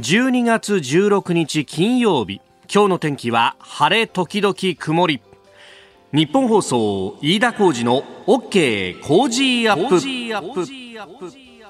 [0.00, 2.40] 12月16日金曜日。
[2.72, 5.22] 今日の天気は晴れ時々曇り。
[6.12, 10.66] 日本放送飯田浩二の OK 工事アップ。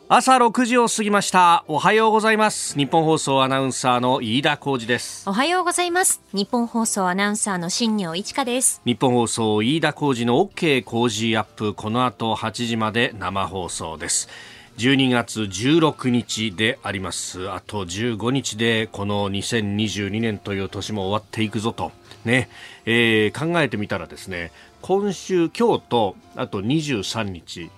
[0.08, 1.66] 朝6時を過ぎました。
[1.68, 2.78] おはようございます。
[2.78, 5.28] 日本放送アナウンサーの飯田浩二です。
[5.28, 6.22] おはようございます。
[6.32, 8.80] 日本放送アナウンサーの新業一華です。
[8.86, 11.74] 日本放送飯田浩二の OK 工事アップ。
[11.74, 14.30] この後8時まで生放送です
[14.76, 17.48] 12月16日であります。
[17.50, 21.92] あと15日でこの2022年という年も終わっていくぞと。
[22.24, 22.48] ね、
[22.86, 27.70] えー、考えてみたらですね今週今日とあと23日。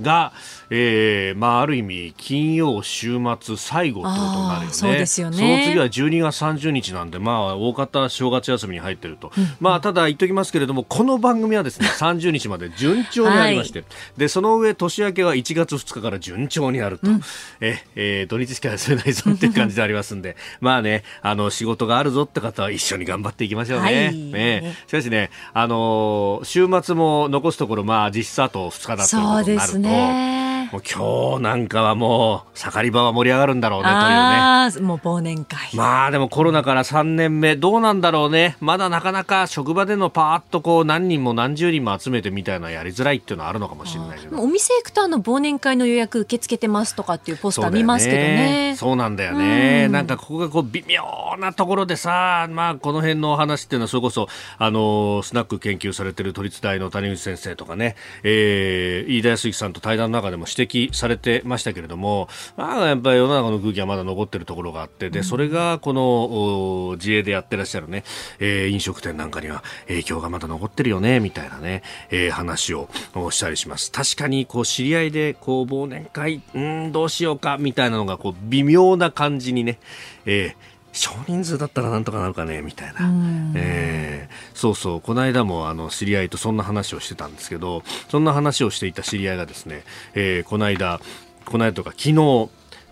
[0.00, 0.32] が、
[0.70, 4.72] えーまあ、ある意味金曜週末最後ってことになるよね。
[4.72, 5.36] そうですよね。
[5.36, 17.20] その次は12月30日なんで、まあ、大方正月休みに入ってると、うん、まあ、ただ言っておきますけれどもこの番組はですね 30日まで順調にありまして、はい、でその上年明けは1月2日から順調にあると、うん、
[17.60, 24.06] ええー、土日しか休めないぞっていう感じでありますんで まあねあの仕事があるぞって方は一緒に頑張っていきましょうね。
[24.06, 24.76] はい、ね。
[24.86, 29.78] しかしね、あのー、週末も残すところ、まあ、実質あと2日だということになると。
[29.84, 30.43] ね。
[30.74, 34.88] もう今日なんかはもう盛り場は盛り上がるんだろうねというね。
[34.88, 35.70] もう忘年会。
[35.72, 38.56] まあでもコロナから3年目どうなんだろうね。
[38.58, 44.42] まだなかなか職場でのパーッとこう何人も何十人も集めてみたいなやりづらいっていうのはあるのかもしれないけど。
[44.42, 48.74] お店行くとあの忘年会の予約受け付けてますとかっていうポスター見ますけどね。
[48.76, 51.04] そうなんだよね、うん、なんかここがこう微妙
[51.38, 54.28] なところでさまあこの辺のお話っていうのはそれこそ
[54.58, 57.94] あのスナック研究されてる都立大の谷口先生とかね、
[58.24, 68.04] えー、飯田康之さんと対談の中でも指摘されてましたけれども、まあ、やっぱり世の中の空気はまだ残っているところがあって、で、それがこの自営でやってらっしゃるね、
[68.38, 72.88] えー、飲食店なんかには影響がまだ残ってるよね、みたいなね、えー、話を
[73.30, 73.90] したりします。
[73.92, 79.78] 確かに、こう、知り合いで、こう、忘年会、うん、どうしようか、みたいなのが、こう、微妙な感じにね、
[80.26, 83.10] えー少人数だったらなんとかなるかねみたいな、
[83.56, 85.00] えー、そうそう。
[85.00, 89.82] この間もあの知り合いとそんな話をしてたんですけどそんな話をしていた知り合いがですね、
[90.14, 91.00] えー、この間
[91.44, 92.12] この間とか昨日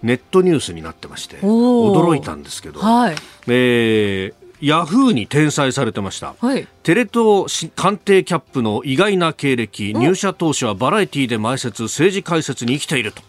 [0.02, 3.14] ネットニュースになってまして驚いたんですけど、はい、
[3.46, 13.22] えーヤフーに転載されてました、はい、テレ東官邸キャップの意外な経歴入社当初はバラエティーで前説政治解説に生きていると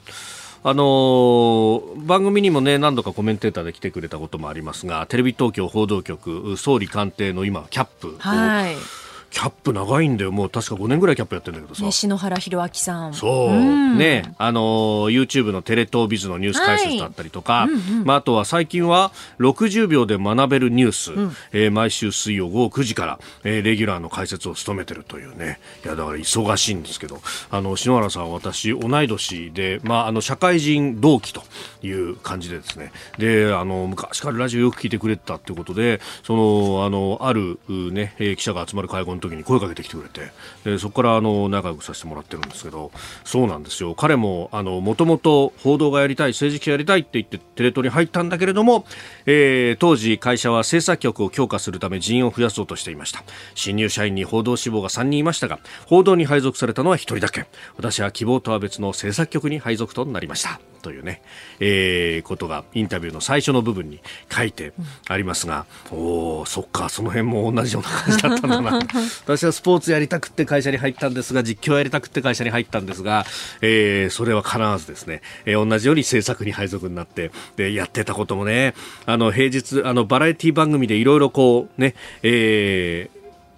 [0.65, 9.02] あのー、番組にもね何度かコメンテーターで来てくれたこともありますがテレビ東京報道局総理官邸の今キャップ、はい。
[9.33, 10.31] キャップ長いんだよ。
[10.31, 13.13] もう確か5年ぐらいキャップやってるんだけどさ、ね、篠原弘明さん。
[13.15, 14.61] そう、うん、ねあの
[15.09, 17.69] YouTube のテレ東ビズのニュース解説だったりとか、はい。
[17.69, 25.59] うんうん、まあ、あとは最近は60秒で学べるニュース、うん、えー、毎週水曜午後9時から、えー、レギュラーの解説を務めてるというね。
[25.83, 27.19] いやだから忙しいんですけど。
[27.49, 31.43] あの篠原さんは私同い年で、まあ、あの社会人同期と
[31.81, 32.91] いう感じでですね。
[33.17, 40.31] であの昔からラジオよく聞いてくれてたっていうことでそのあのある、ね、記者が集まる会合の時に声かけてきてくれて。
[40.63, 42.91] でそこからあの仲良くさせてもらってるんですけど。
[43.23, 43.95] そうなんですよ。
[43.95, 48.85] 彼ももともと報道がやりたい政治記者やりたいって言ってテレ東に入ったんだけれども、
[49.25, 53.23] えー、当時会社は制作局を強化するため人員を増やそうとしていました。
[53.55, 57.45] 新入社員に報道志望が3人いましたが報道に配属されたのは1人だけ。
[57.77, 60.59] 私は希望とは別の制作局に配属となりました。
[60.83, 61.21] というね、
[61.61, 64.73] えー、ことがインタビューの最初の部分に書いて
[65.07, 68.79] ありますが、うん、おおそっかその辺も同じような感じだったんだな。
[69.21, 73.25] 私はスポーツやりたくって会社に入ったんですが実況やりたくって会社に入ったんですが、
[73.61, 78.73] えー、それは必ずですね、えー、同じように制作に配属になってでやってたこともね
[79.05, 83.09] あの平日あのバラエティ番組でいろいろこうね、え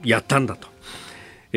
[0.04, 0.75] ー、やったんだと。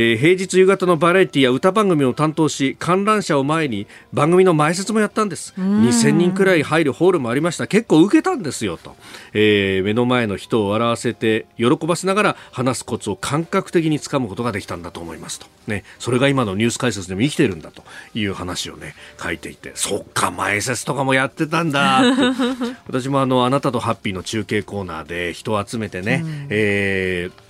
[0.01, 5.55] えー、平日夕方のバラエティや歌番組を担当し観覧車を前に番組の前説もやったんです。
[5.59, 7.67] 2000人くらい入るホールもありました。
[7.67, 8.95] 結構受けたんですよと、
[9.33, 17.83] えー、目の前の人を笑わせて喜ばせながら話すコツを感覚的につかむことができたんだと思いますと、ね、それが今のニュース解説でも生きてるんだと。
[18.15, 22.03] いう話をね書いていてそっか前説とかもやってたんだ
[22.87, 27.48] 私もあのあなたとハッピーの中継コーナーで人を集めてね、えー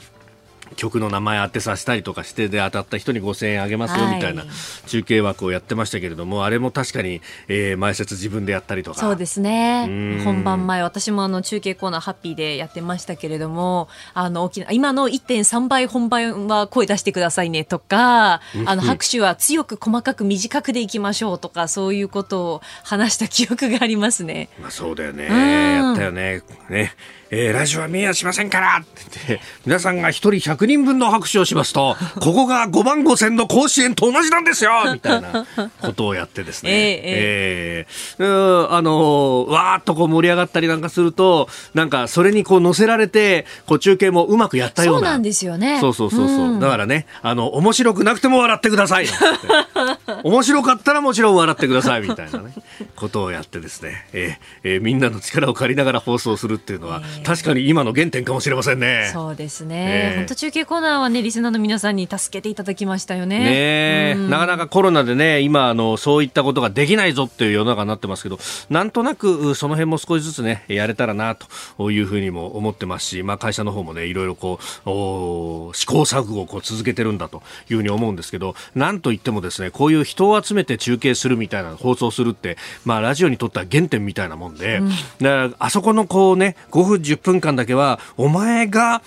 [0.76, 4.44] 曲の名前当てさせたりとかしてで当たった人に5000円あげますよみたいな
[4.86, 9.00] 中継枠をやってましたけれども、はい、あれも確かに、えー、前説自分でやったりとか。
[9.00, 10.20] そうですね。
[10.24, 24.48] 本番前私もあの中継コーナーハッピーでやってましたけれどもあの大きな今の1.3倍本番は声出してくださいねとかあの拍手は強く細かく短くでいきましょうとかそういうことを話した記憶がありますね。
[24.60, 25.26] まあ、そうだよね。
[25.26, 26.42] やったよね。
[26.68, 26.92] ね
[27.30, 28.88] えー、ラジオは見えやしませんからって
[29.26, 35.46] 言って皆さんが一人100 100人分の拍手をしますと、 ここが5万5千の甲子園と同じなんですよみたいな
[35.80, 36.70] ことをやってですね。
[36.74, 44.98] えー、えー、あのー、わーっとこう盛り上がったりなんかすると、なんかそれにこう乗せられて、こう中継もうまくやったような。
[45.00, 45.78] そうなんですよね。
[45.80, 46.36] そうそうそうそう。
[46.38, 49.06] うん、だからね、あの、面白くなくても笑ってください。
[50.24, 52.52] 面白かったらもちろん笑ってくださいみたいなね、
[52.96, 59.10] ことをやってですね、えー、えー、みんなの力を借りながら放送するっていうのは、えー、確かに今の原点かもしれませんね。
[59.12, 60.14] そうですね。
[60.16, 63.38] 本、当、中継コーナーはね、リスナーの皆さんに助けていただきましたよね。
[63.38, 68.38] ね、うん、なかなかコロナでね、今あのそういったことができないぞっていう世の中になってますけど、
[68.70, 71.36] なんとなくその辺も少しずつねやれたらな
[71.76, 89.02] というふうにも思ってますし、まあ会社の方もねいろいろこう試行錯誤をこう続けてるんだというふうに思うんですけど、なんといってもですねこういう人を集めて中継するみたいな放送するって、まあラジオにとっては原点みたいなもんで、うん、だからあそこのこうね5分10分間だけはお前が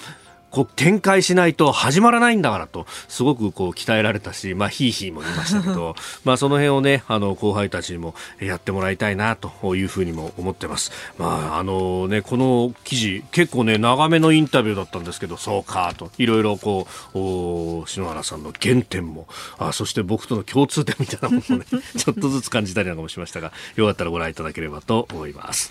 [0.52, 5.96] こう展開しないと始まらないんだからとすごくこう鍛えられたし、まあ、ヒーヒーも言いましたけど
[6.26, 10.92] まあその辺をねあの後輩たちにもやってもらいたいなというふうにも思ってます。
[11.18, 19.28] まああのねこの記事結構ね長めのインタビューだったんですけどそうかといろいろこうお篠原さんの原点も
[19.58, 21.66] あそして僕との共通点みたいなものをね
[21.98, 25.70] ちょっとずつ感じたりなんかもしましたがよかったらご覧いただければと思います。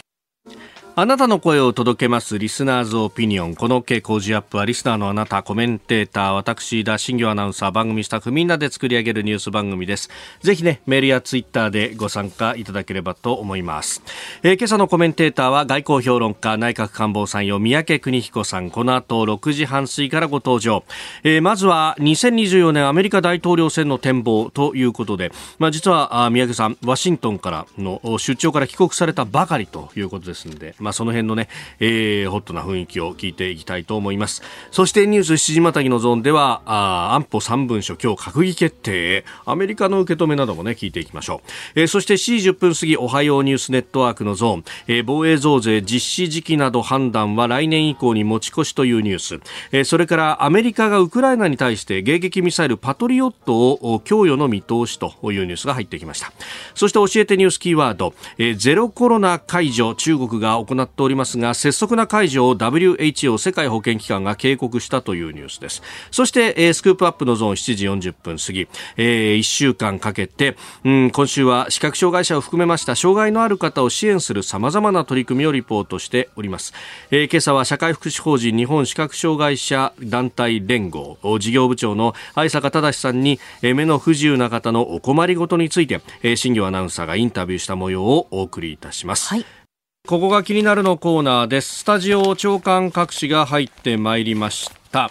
[1.01, 3.55] あなたの声を届けますリスナーズオピニオン。
[3.55, 10.11] この傾向ジアップはリスナーのあなた、コメンテーター、私、田新業アナウンサー、番組スタッフみんなで作り上げるニュース番組です。
[10.43, 14.03] ぜひね、メールやツイッターでご参加いただければと思います。
[14.43, 18.69] えー、今朝のコメンテーターは外交評論家、内閣官房参与、三宅邦彦さん。
[18.69, 20.85] この後6時半過ぎからご登場。
[21.25, 31.49] えー、まずは2024年アメリカ大統領選の展望ということで、まあ実はあ三宅さん、ワシントンからの出張から帰国されたばかりということですので、まあその辺のね、
[31.79, 34.43] えー、ホットな雰囲気を聞いていきたいと思います。
[34.71, 41.81] そしてニュース7時またぎのゾーンでは、あ安保3文書今日閣議決定アメリカの受け止めなどもね、聞いていきましょう。
[41.81, 49.41] えー、そして7時10分過ぎ、おはようニュースネットワークのゾーン、えー、防衛増税実施時期など判断は来年以降に持ち越しというニュース、
[49.73, 56.33] えー、それからアメリカがウクライナに対して迎撃ミサイルパトリオットを供与の見通しというニュースが入ってきました。
[56.75, 65.83] そして教えてニュースキーワード、えー、ゼロコロナ解除中国が行行っておりますが拙速な解除を WHO 世界保健機関が警告したというニュースです。
[66.11, 76.73] そして、えー、スクープアップのゾーン7時40分過ぎ、えー、1週間かけて、うん、今週は視覚障害者を含めました障害のある方を支援するさまざまな取り組みをリポートしております、
[77.11, 89.60] えー、今朝は社会福祉法人日本視覚障害者団体連合事業部長の相坂忠さんに、えー、目の不自由な方のお困りごとについて、えー、新業アナウンサーがインタビューした模様をお送りいたします、はい。
[90.09, 91.81] ここが気になるのコーナーです。
[91.81, 95.11] スタジオ長官各紙が入ってまいりました。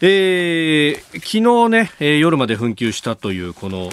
[0.00, 3.90] えー、昨日ね、えー、夜まで紛糾したというこの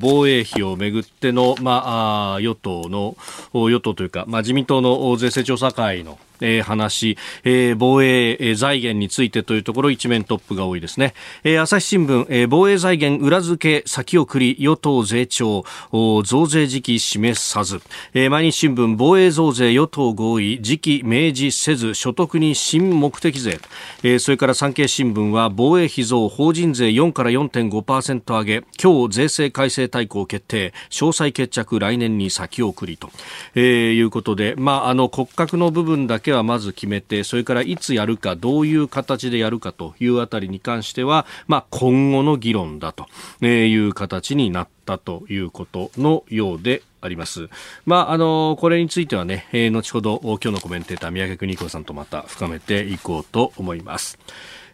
[0.00, 3.16] 防衛費をめぐっての、まあ、与党の
[3.52, 11.14] 与党というか、まあ、自民党の税制調査会のえー、話、えー、防衛、えー、財源についてというところ一面トップが多いですね、
[11.44, 17.80] えー、朝日新聞、えー、防衛財源裏付け先送り与党税調増税時期示さず、
[18.14, 23.58] えー、毎日新聞防衛増税与党合意時期明示せず所得に新目的税、
[24.02, 33.10] えー、それから産経新聞は防衛費増法人税4から4.5%上げ今日税制改正大綱決定詳細決着来年に先送りと、
[33.54, 43.06] えー、いうことで、まあ、あの骨格の部分だけけはまず決めてそれからいつやるかどういう形でやるかというあたりに関しては、まあ、今後の議論だと
[43.44, 47.48] いう形になったということのようであります。
[47.86, 54.18] まあ、あの、これについてはね、え、後ほど今日のコメンテーター宮家邦子さんとまた深めていこうと思います。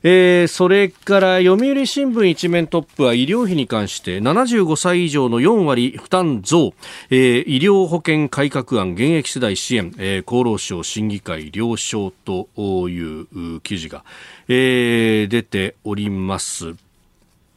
[0.07, 6.75] えー、それから読売新聞一面トップは医療費に関して75歳以上の4割負担増、
[7.09, 12.49] えー、医療保険改革案現役世代支援、えー、厚労省審議会了承と
[12.91, 14.05] いう記事が、
[14.47, 16.75] えー、出ております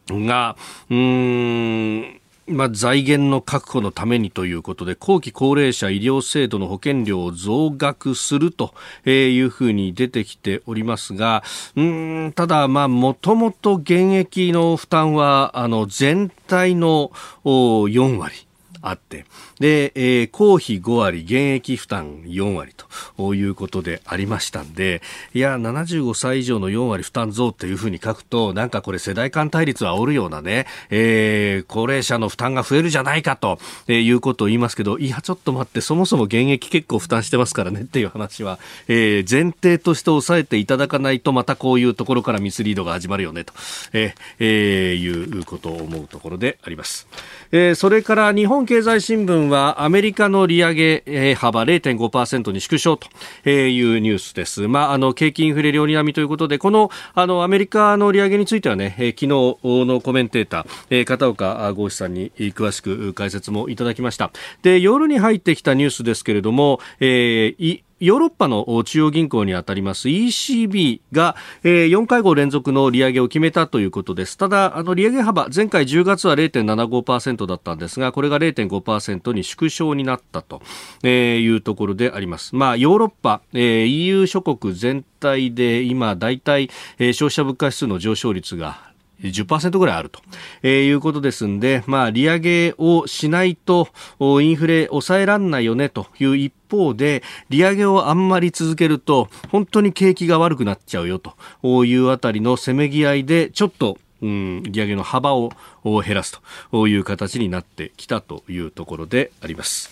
[0.10, 0.56] が、
[0.90, 2.27] うーん。
[2.58, 8.74] まあ、財源の確保のためにということで後期高齢者医療制度の保険料を増額すると
[9.06, 11.44] いうふうに出てきておりますが
[11.76, 17.12] うんただ、もともと現役の負担はあの全体の
[17.46, 18.48] 4割
[18.82, 19.26] あって、
[19.60, 22.74] で、えー、公費5割、現役負担4割
[23.18, 25.02] ということでありましたんで、
[25.34, 43.54] いや、75歳以上の4割負担増というふうに書くと、なんかこれ世代間対立は煽るようなね、えー、高齢者の負担が増えるじゃないかと、えー、いうことを言いますけど、いや、ちょっと待って、そもそも現役結構負担してますからねっていう話は、えー、前提として押さえていただかないと、またこういうところからミスリードが始まるよねと、
[43.94, 47.08] えーえー、いうことを思うところであります。
[47.52, 53.08] えー、それから日本経済新聞はアメリカの利上げ幅0.5%に縮小と
[53.50, 54.68] いうニュースです。
[54.68, 64.32] まあ、あの、景気インフレ両に並みということで、この、あの、アメリカの利上げについてはね、昨日のコメンテーター、片岡剛志さんに詳しく解説もいただきました。
[64.62, 74.38] で、夜に入ってきたニュースですけれども、えー、ヨーロッパの中央銀行にあたります ECB が、えー、4会合連続の利上げを決めたということです。
[74.38, 80.62] ただ、あの利上げ幅、前回10月は0.75%だったんですが、これが0.5%に縮小になったと、
[81.04, 82.56] いうところであります。
[82.56, 88.87] まあ、ヨーロッパ、えー、EU 諸国全体で今、大体、えー、消費者物価指数の上昇率が
[89.22, 90.22] 10%ぐらいあると、
[90.62, 105.52] えー、いうことですんで、まあ、利上げをしないとインフレ抑えらんないよねという一方で利上げをあんまり続けると本当に景気が悪くなっちゃうよというあたりのせめぎ合いでちょっとうん、利上げの幅を
[105.84, 109.92] 減らすという形になってきたというところであります。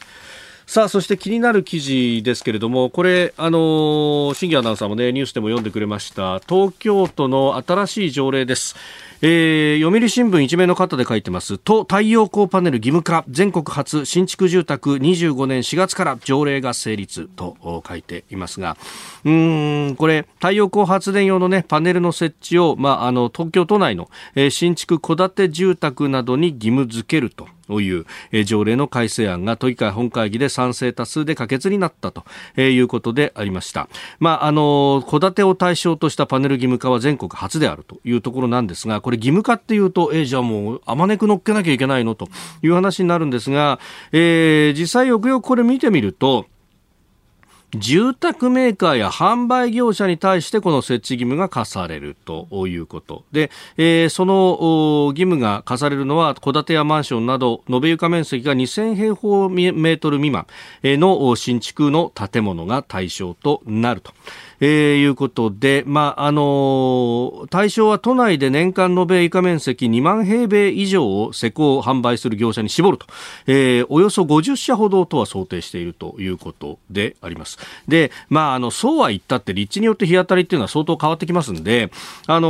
[0.67, 8.75] さあそして気になる記事ですけれどもこれあの新アナウンサーもねニュースでも読んでくれました東京都の新しい条例です
[9.27, 11.57] えー、読売新聞一面の方で書いてます。
[11.57, 13.25] と太陽光パネル義務化。
[13.27, 17.27] 全国初新築住宅25年4月から条例が成立。
[17.35, 18.77] と書いていますが。
[19.23, 27.31] うんこれ太陽光発電用のねパネルの設置を、まあ、あの東京都内の、えー、新築戸建て住宅などに義務付ける。
[27.31, 28.05] とという、
[28.45, 32.11] 条例の改正案が都議会本会議で賛成多数で可決になった。
[32.11, 32.23] と、
[32.57, 33.89] いうことでありました。
[34.19, 37.83] まあ、あの、戸建てを対象としたパネル義務化は全国初である。
[37.83, 42.15] というところなんですが、これ義務化っていうと、えじゃあもう、あまねく乗っけなきゃいけないの？
[42.15, 42.27] と
[42.61, 43.79] いう話になるんですが、
[44.11, 46.45] えー、実際よくよくこれ見てみると、
[47.77, 60.47] 住宅メーカーや販売業者に対してこの設置義務が課されるということで、えー、その義務が課されるのは戸建てやマンションなど延べ床面積が2000平方メートル未満
[60.83, 64.13] の新築の建物が対象となると。
[64.59, 73.05] えー、いうことで、まあ、あのー、対象は都内で年間延べ床面積2万平米以上を施工販売する業者に絞ると、
[73.47, 77.57] えー、およそ50社ほどとは想定しているということであります。
[77.87, 81.91] で、まあ、あの、そうは言ったって立地によって日当たりっていうのは相当変わってきますんで、
[82.27, 82.47] あの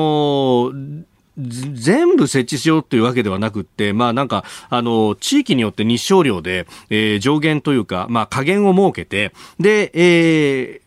[0.72, 1.04] ー
[1.38, 10.85] 全部設置しようというわけではなくって、まあなんか、あの、地域によって日照量で、えー、上限というか、まあ加減を設けて、で、えー、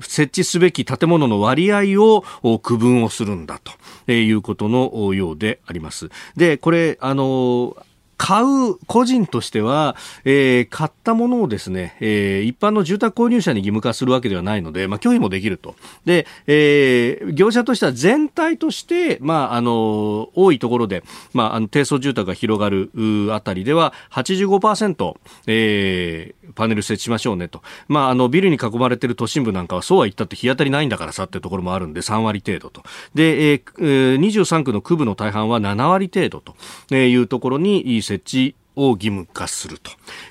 [0.00, 2.24] 設置すべき建物の割合を
[2.60, 3.60] 区分をするんだ
[4.06, 6.10] ということのようであります。
[6.36, 7.76] で、これ、あの、
[8.16, 15.74] 買う個人としては、えー、買ったものをですね、えー、一般の住宅購入者に義務化するわけではないので、まあ、拒否もできると。
[16.04, 21.02] で、えー、業者としては全体として、まあ、あの、多いところで、
[21.32, 22.90] まあ、あの、低層住宅が広がる
[23.32, 25.16] あたりでは85%、
[25.46, 27.62] えー、パネル設置しましょうねと。
[27.88, 32.82] まあ、あの、ビルに囲まれてる都心部なんかはそうは言ったって日当たりないんだからさってところもあるんで3割程度と。
[33.14, 39.78] で、えー、23区の区部の大半は7割程度というところに設置を義務化する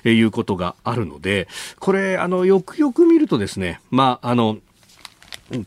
[0.02, 1.48] ということがあるので、
[1.80, 4.58] これ、あの、よくよく見るとですね、まあ、あの、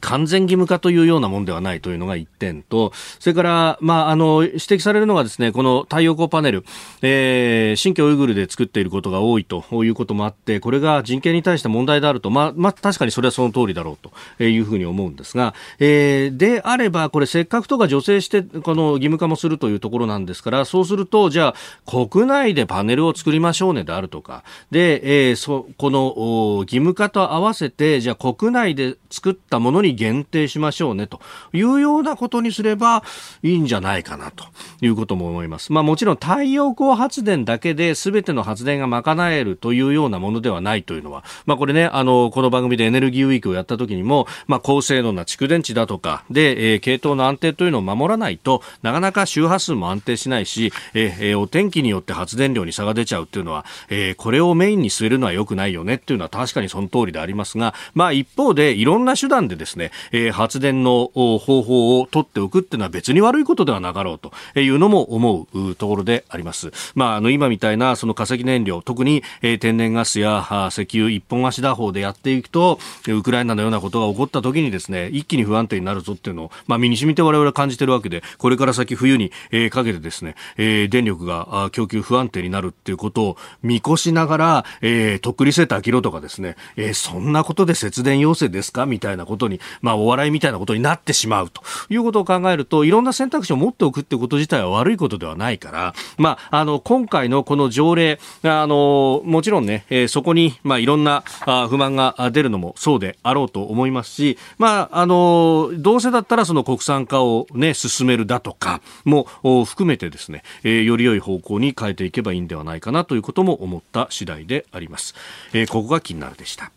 [0.01, 6.65] 完全義務化というようなもんではないというのが一点と、それから、まあ、あの、指摘されるのがですね、この太陽光パネル、
[7.01, 13.97] えー、新疆ウイグルで作っていることが多いということもあって、これが人権に対して問題であると、まあ、まあ、確かにそれはその通りだろう
[14.37, 31.19] というふうに思うんですが、えー、であれば、これせっかくとか助成して、この義務化もするというところなんですから、そうすると、じゃあ、国内でパネルを作りましょうねであるとか、で、えー、そ、この義務化と合わせて、じゃあ国内で作ったものものに限定しましょうねと
[31.51, 33.03] いうようなことにすれば
[33.43, 34.45] いいんじゃないかなと
[34.79, 35.73] いうことも思います。
[35.73, 66.71] まあもちろん太陽光発電だけで全ての発電が賄えるというようなものではないというのは、まあこれね、あの、この番組でエネルギーウィークをやった時にも、まあ高性能な蓄電池だとかで、えー、系統の安定というのを守らないとなかなか周波数も安定しないし、えー、えー、お天気によって発電量に差が出ちゃうっていうのは、えー、これをメインに据えるのは良くないよねっていうのは確かにその通りでありますが、まあ一方でいろんな手段でですね、えー、発電の方法を取っておくっていうのは別に悪いことではなかろうというのも思うところであります。
[66.95, 88.85] まあ、あの今みたいなその化石燃料、特に、えー、天然ガスや石油一本足打法でやっていくと、ウクライナのようなことが起こった時にですね、一気に不安定になるぞっていうのを、まあ、身に染みて我々は感じてるわけで、これから先冬に、えー、かけてですね、えー、電力が供給不安定になるっていうことを見越しながら、えー、とっくりセーター着ろとかですね、えー、そんなことで節電要請ですか？
[88.85, 109.27] みたいなことに、まあ、お笑いみたいなことになってしまうということを考えると、いろんな選択肢を持っておくってこと自体は悪いことではないから、まあ、あの、今回のこの条例、あの、もちろんね、えー、そこに、まあ、いろんなあ不満が出るのもそうであろうと思いますし、まあ、あの、どうせだったらその国産化をね、進めるだとかも
[109.65, 115.15] 含めてですね、えー、より良い方向に変えていけばいいんではないかなということも思った次第であります。
[115.53, 116.71] えー、ここが気になるでした。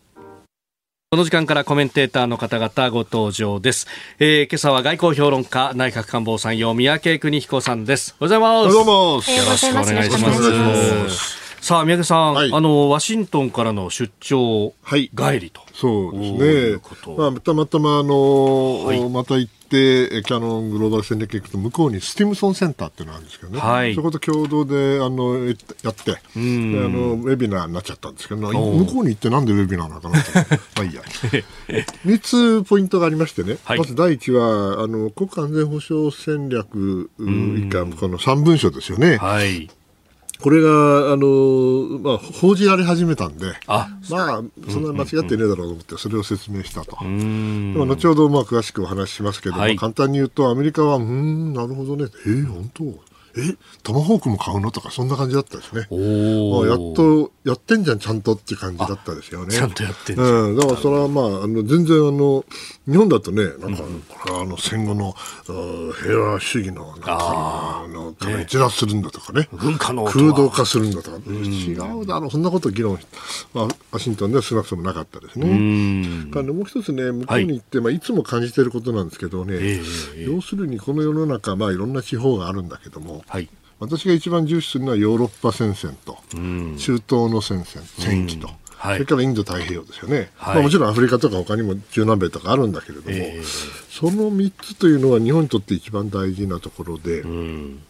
[1.13, 3.85] この時間からコメンテーターの方々ご登場です。
[4.17, 8.15] えー、今朝は外交評論家、内閣官房参与、三宅邦彦さんです。
[8.21, 9.29] おはようございます。
[9.29, 9.91] おはようございます。
[9.91, 11.40] よろしくお願いします。
[11.61, 15.61] さあ、三宅さん、はい、あの、ワシントンからの出張帰りと。
[15.61, 17.15] はい、そうですね。
[17.15, 19.61] まあ、たまたま、あの、はい、また行って、
[20.23, 25.55] キャノングローバル戦略局と向こうにスティムソンセンターっていうのがあるんですけどね、はい、そこと共同であのやっ
[25.93, 30.31] て、あのウェビナーになっちゃったんですけど、向こうに行ってなんでウェビナーなのかなって、
[30.75, 31.01] まあいいや。
[32.05, 39.17] 3つポイントがありましてね、 はい、まず第一はあの国家安全保障戦略以下、この3文書ですよね。
[39.17, 39.69] はい
[40.41, 46.97] これが、あの、まあ、報じられ始めたんで、あまあ、そんな間違ってねえだろうと思って、それを説明したと。
[47.01, 52.83] でも、後ほど、まあ、詳しくお話ししますけど、はい、簡単に言うと、アメリカは、うん、なるほどね、えー、本当？
[53.33, 53.55] え？
[53.81, 54.71] トマホークも買うの？
[54.71, 55.87] とかそんな感じだったですね。
[55.89, 59.55] おやっとやってんじゃんちゃんとって感じだったですよね。
[59.55, 60.27] ちゃんとやってんじゃん。
[60.27, 62.43] うん、だからそれはまああの全然あの
[62.87, 65.13] 日本だとねなんか、これはあの戦後の
[66.01, 69.47] 平和主義のなんかあの逸脱するんだとかね。
[69.51, 72.31] 文化の空洞化するんだとか、違うだろう。
[72.31, 72.97] そんなこと議論、
[73.53, 76.31] まあ、ワシントンでは少なくともなかったですね。
[76.31, 83.23] からもう一つね向こうに行って、はい、まあいつも感じていることなんですけどね、えー、要するにこの世の中まあいろんな地方があるんだけども。
[83.27, 83.49] はい。
[83.79, 88.60] 私が一番重視するのはヨーロッパ戦線と、中東の戦線、戦域と。
[88.81, 97.75] はい、それからインド太平洋ですよね、はい、まあ、もちろんアフリカとか他にも中南米とかあるんだけれども、えー、その3つというのは日本にとって一番大事なところで、うん。
[97.77, 97.81] で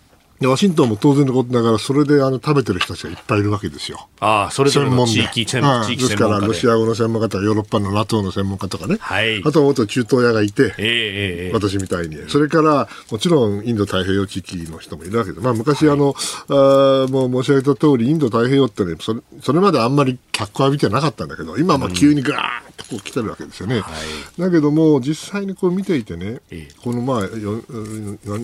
[0.48, 4.08] ワシントンも当然のことながら、それであの食べてる人たちがいっぱいいるわけですよ。
[4.20, 6.04] ああ、それぞれの地域専門家で。
[6.04, 16.16] すから、ロシア語の専門家とか、ヨーロッパの NATO の専門家とかね、はい、あとは元中東屋がいて、えー、私みたいに、それからもちろんインド太平洋地域の人もいるわけで、まあ、昔、あの、
[16.50, 23.82] あもう申し上げた通り、インド太平洋ってねそれ、それまであんまり脚光浴びてなかったんだけど、今は急にガーッとこう来てるわけですよね。
[23.82, 23.90] は
[24.38, 26.42] い、だけども、実際にこう見ていてね、
[26.84, 27.62] このまあ、よ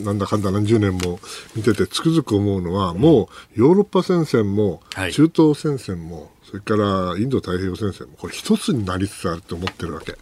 [0.04, 1.20] なんだかんだ何十年も
[1.56, 10.16] 見てて、つくづく思うののは、もうヨーロッパ戦線も中東戦線も、それからインド太平洋戦線もこれ一つになりつつあると思ってるわけ。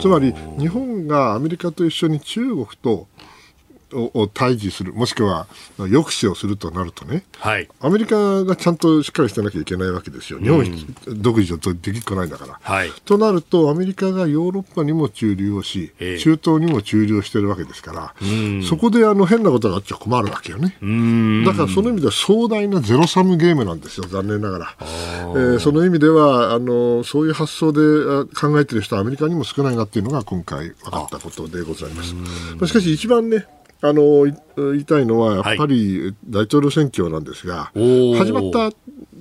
[0.00, 3.06] つまり日本がアメリカと一緒に中国と
[3.92, 5.46] を対峙する、もしくは
[5.76, 10.64] 抑止をするとなるとね、はい、アメリカがちゃんとしっかりしてなきゃいけないわけですよ、日本
[11.08, 12.58] 独自はできっこないんだから。
[12.62, 18.14] はい、となると、アメリカがヨーロッパにも駐留をし、えー、中東にも駐留をしているわけですから、
[18.68, 20.76] そこであの変なことがあっちゃ困るわけよね。
[21.44, 24.76] だからその意味では壮大なゼロサムゲームなんですよ、残念ながら。
[24.78, 27.80] えー、その意味ではあの、そういう発想で
[28.38, 32.14] 考えている人はアメリカにも少ないなっていうのが今回分かったことでございます。
[32.66, 33.46] しかし一番ね
[33.80, 38.72] あの言いたいのは、やっぱり大統領選挙なんですが、はい、始まった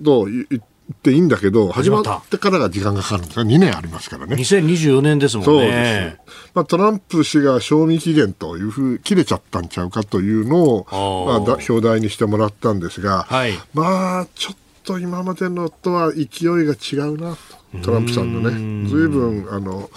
[0.03, 0.45] と言
[0.91, 4.35] っていいんだけど、始まってからが時間がかかるんですが、2年ありますからね。
[4.35, 5.51] 2024年ですもんね。
[5.51, 6.51] そうです。
[6.55, 16.25] まあ、トランプ氏が賞味期限というふう、切れちゃったんちゃうかというのを、まあ、表題にしてもらったんですが、はい、まあ、ちょっと今までのとは勢い
[16.65, 17.57] が違うなと。
[17.83, 19.89] トランプさんのね、ずいぶんあの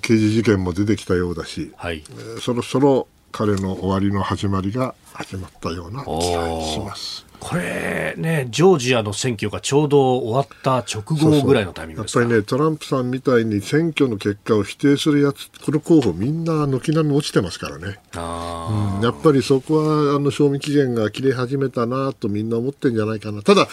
[0.00, 2.02] 刑事事件も出てきたようだし、はい、
[2.40, 7.26] そろそろ彼の終わりの始まりが始まったような気がします。
[7.42, 17.98] これね、ジョージアの選挙がちょうど終わった直後ぐらいのタイミングですやっぱりね、トランプさんみたいに選挙の結果を否定するやつ、この候補みんな軒並み落ちてますからね。
[18.14, 19.78] うん、やっぱりそこ
[20.12, 23.42] は、あの、賞味期限が切れ始めたなとみんな思ってんじゃないかな。
[23.42, 23.66] ただ、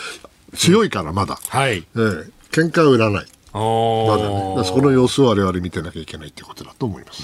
[0.56, 1.38] 強いからまだ。
[1.54, 1.78] うん、はい。
[1.78, 3.28] ええー、喧嘩は売らない。
[3.54, 4.64] まだね。
[4.64, 7.24] その様子を我々見てなきゃいけないということだと思います。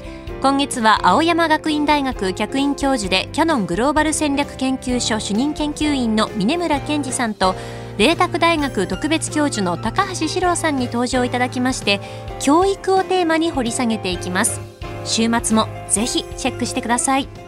[0.41, 7.53] 今月は青山学院大学客員教授でキヤノングローバル戦略研究所主任研究員の峰村健二さんと
[7.99, 11.99] 麗澤大学特別教授の高橋史郎さんに登場いただきまして
[12.39, 14.59] 教育をテーマに掘り下げていきます。
[15.05, 17.40] 週末もぜひチェックしてください。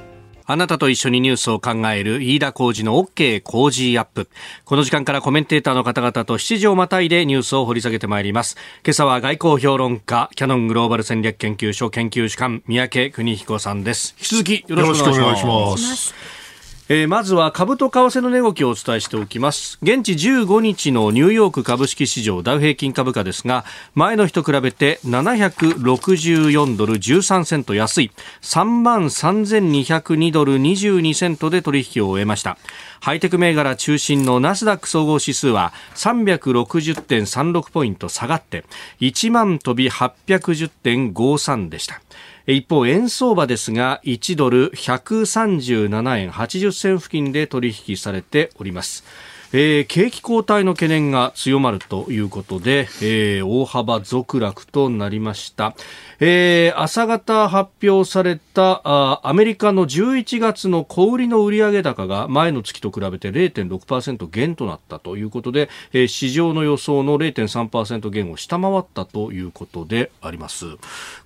[0.45, 4.29] あなたと一緒にニュースを考える飯田浩二の OK 工事アップ。
[4.65, 8.57] この時間からコメンテーターの方々と7時をまたいでニュースを掘り下げてまいります。
[8.83, 14.15] 今朝は外交評論家、キャノングローバル戦略研究所研究主官、三宅邦彦さんです。
[14.19, 16.42] 引き続きよろしくお願いします。
[16.89, 19.79] えー、まずは株と為替の値動きをお伝えしておきます。
[19.81, 23.63] 現地15日のニューヨーク株式市場ダウ平均株価ですが
[23.95, 28.11] 前の日と比べて764ドル13セント安い。
[28.41, 32.57] 3万3202ドル22セントで取引を終えました。
[32.99, 38.65] ハイテク銘柄中心のナスダック総合指数は360.36ポイント下がって
[38.99, 42.01] 1万飛び810.53でした。
[42.45, 49.05] 一方、円相場ですが、1ドル137円80銭付近で取引されております。
[49.55, 55.75] えー、景気後退の懸念が強まるということで、えー、大幅続落となりました。
[56.19, 70.65] えー、朝方発表されたあアメリカの11月の小売りの売上高が前の月と比べて0.6%減となったということで、えー、市場の予想の0.3%減を下回ったということであります。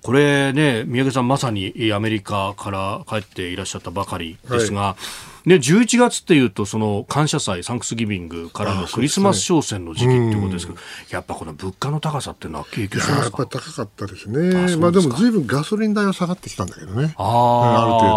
[0.02, 14.76] これね、宮家さんまさにアメリカから帰っていらっしゃったばかりですが、はいで11月っていうとその感謝祭サンクスギビングからのクリスマス商戦の時期っていうことですけど、ね、やっぱこの物価の高さっていうのは影響しますやっぱり高かったですね。
[14.76, 17.14] まあでもずいぶんガソリン代は下がってきたんだけどね。
[17.16, 18.08] あある程度。
[18.08, 18.14] で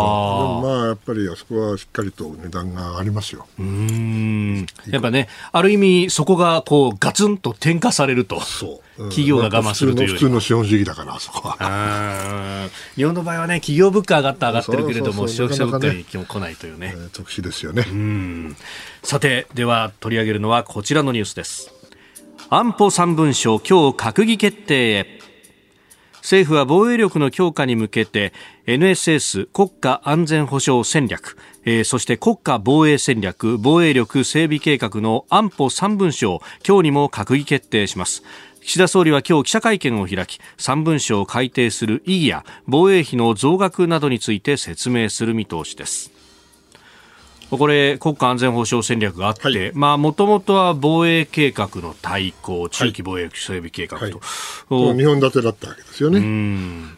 [0.48, 3.48] もまあやっぱりあそこはしっかりと値段が上がりますよ。
[3.60, 4.66] うん。
[4.88, 8.42] やっぱねある意味そこがこうガツンと転嫁されると。
[8.42, 12.70] そう企業が我慢するという普通の資本主義だからそこは。
[12.96, 17.86] 日本の場合はね企業物価上がった上がってるけれども消費者物価にも来ないというね、えー、特殊ですよね。
[19.04, 21.74] さてでは取り上げるのはこちらのニュースです。
[22.50, 25.22] 安保3文書今日閣議決定へ。
[26.22, 28.32] 政府は防衛力の強化に向けて
[28.68, 38.24] NSS 国家安全保障戦略、えー、そして国家防衛戦略防衛力整備計画の安保3文書を今日にも閣議決定します
[38.62, 46.12] 岸田総理は今日記者会見を開き3文書を改定する意義や防衛費の増額などについて説明する見通しです。
[47.50, 54.14] これ国家安全保障戦略があって、はい、まあもともとは防衛計画の対抗中期防衛整備計画と、はい。
[54.14, 56.22] はい、日本立てだったわけですよね。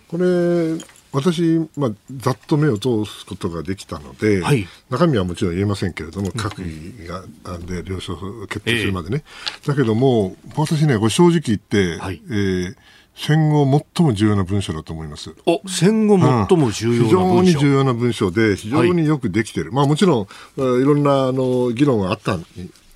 [0.10, 0.78] これ
[1.13, 7.23] 私、まあ、ざっと目を通すことができたので、はい、中身はもちろん言えませんけれども、閣議が、
[7.60, 9.23] で了承決定するまでね、
[9.62, 12.76] えー、だけども、私ね、これ正直言って、はい、えー
[13.15, 15.36] 戦後最も重要な文書だと思います。
[15.45, 19.67] お、戦後最も重要な文書、うん、非常に重要な文書で、非常によくできてる。
[19.67, 22.39] はい、まあもちろん、いろんなあの議論があった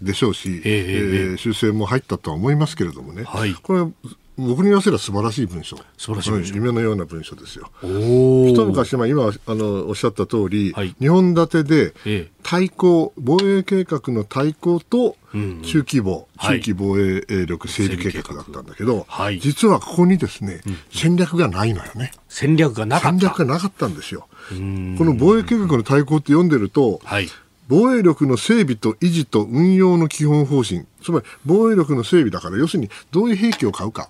[0.01, 5.78] でしょうし、えー、えー、修正も入ったとは思いますけれどもね、はい、これ僕に言わせれば素晴らしい文章。
[5.97, 6.56] 素晴らしい文章。
[6.56, 7.71] 夢のような文章ですよ。
[7.82, 15.17] 一昔、まあ、今あのおっしゃった通り、はい、2本立てで対抗、防衛計画の対抗と
[15.63, 22.12] 中規模、うんうん、中期防衛力整備計画だったんだけど、はい、実はここにですね、うん、戦略がないのよね。
[22.30, 24.28] 戦略がなかった戦略がなかったんですよ。
[24.50, 27.30] この防衛計画の対抗って読んでると、はい
[27.69, 34.10] 防衛力の整備と維持と運用の基本方針、つまり防衛力の整備だから、要するにどういう兵器を買うか、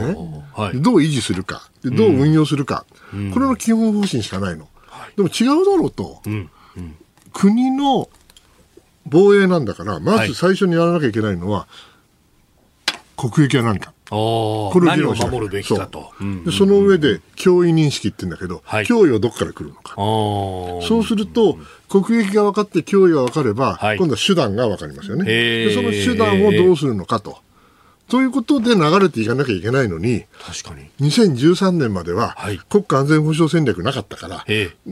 [0.00, 0.16] ね。
[0.54, 2.84] はい、どう維持するか、どう運用するか、
[3.14, 4.68] うん、これの基本方針しかないの。
[5.16, 6.50] でも違うだろうと、うん。
[6.76, 6.96] うん、
[7.32, 8.08] 国の
[9.06, 11.68] 防衛なんだから、まず最初にやらなきゃいけないのは、
[13.16, 13.94] 国益は何か。
[14.10, 16.12] これを守るべきかと。
[16.44, 19.94] そでその上で、脅威認識って言うんだけど、はい、脅威はどこから来るのか。
[19.96, 25.24] そうすると、国益が分かって脅威が分かれば、はい、今度は手段が分かりますよね。
[25.24, 27.38] でその手段をどうするのかと。
[28.08, 32.36] ということで流れていかなきゃいけないのに、確かに2013年までは
[32.68, 34.44] 国家安全保障戦略なかったから、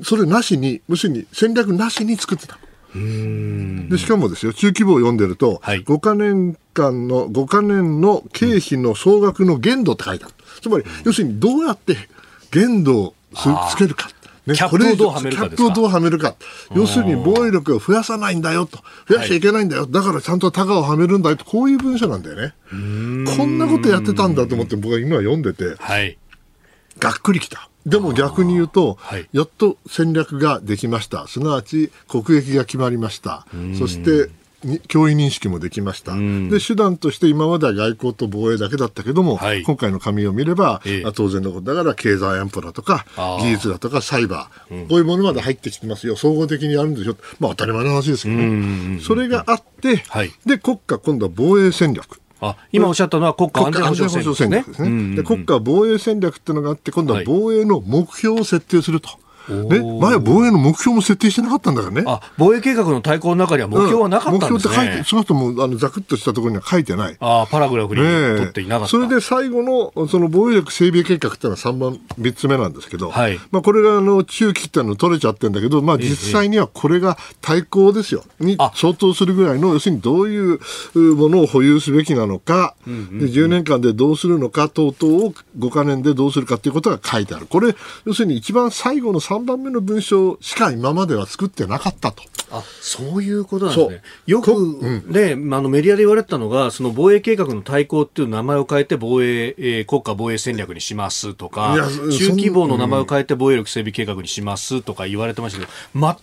[0.02, 2.58] それなしに、要するに戦略なしに作ってた。
[2.94, 10.34] でしかもですよ、中規模を読んでると、はい、5か年間の、5か年の経費の総額の限度って書いてある。
[10.60, 11.96] つまり、要するにどうやって
[12.50, 13.14] 限度を
[13.70, 14.08] つけるか。
[14.46, 16.34] ね、キャップをどうはめるかキャップをどうはめるか。
[16.74, 18.78] 要するに防衛力を増やさないんだよと。
[19.08, 19.82] 増やしちゃいけないんだよ。
[19.82, 21.46] はい、だからちゃんとタガをはめるんだよと。
[21.46, 22.54] こういう文章なんだよね。
[22.70, 22.76] こ
[23.46, 26.18] んなことやってたんだと思って僕は今読んでて、はい、
[26.98, 27.68] がっくりきた。
[27.86, 31.26] でも逆に言うと、はい、やっと戦略ができました。
[31.26, 33.46] すなわち国益が決まりました。
[33.78, 34.30] そして
[34.64, 43.04] 脅威認識もできました、うん、で手段として今までは外交と防衛だけだったけども、はい、今回の紙を見れば、ええ、当然のことだから経済安保だとか
[43.40, 46.16] 技術だとかサイバー、うん、こういうものまで入ってきてますよ。
[46.16, 55.16] 総合的にやるんでしょ、まあ、当たり前の話ですけどね、それがあって、はい、で国家今度は防衛戦略あ今おっしゃったのは国家安全保障戦略ですね。
[55.16, 59.23] で国家防衛戦略っていうのがあって、今度は防衛の目標を設定すると。
[59.48, 62.02] ね、前は防衛の目標も設定してなかったんだよね。
[62.06, 67.16] あ、防衛計画の対抗の中には目標はなかったんですね、うん、目標って書いて、その人もあのざくっとしたところには書いてない。
[67.20, 78.24] あパラグラフに取っていなかった、それで最後のその防衛力整備計画っていうのは3番、3つ目なんですけど、はい、まあこれがあの中期っていうの取れちゃってるんだけど、まあ実際にはこれが対抗ですよ。
[78.40, 80.58] に相当するぐらいの、要するにどういう
[80.94, 87.46] ものを保有すべきなのか、で10年間でどうするのか等々を5か年でどうするかっていうことが書いてある。
[87.46, 92.22] これ、要するに一番最後の3番目の文章書しか今までは作ってなかったと。
[92.50, 94.02] あそういうことなんですね。
[94.26, 101.76] よく、うん、ね、あのメディアで言われたのが、その防衛計画の対抗っていう名前を変えて防衛、えー、国家防衛戦略にしますとか、
[102.16, 105.72] 中規模の名前を変えて防衛力整備計画にしますとか言われてましたけど、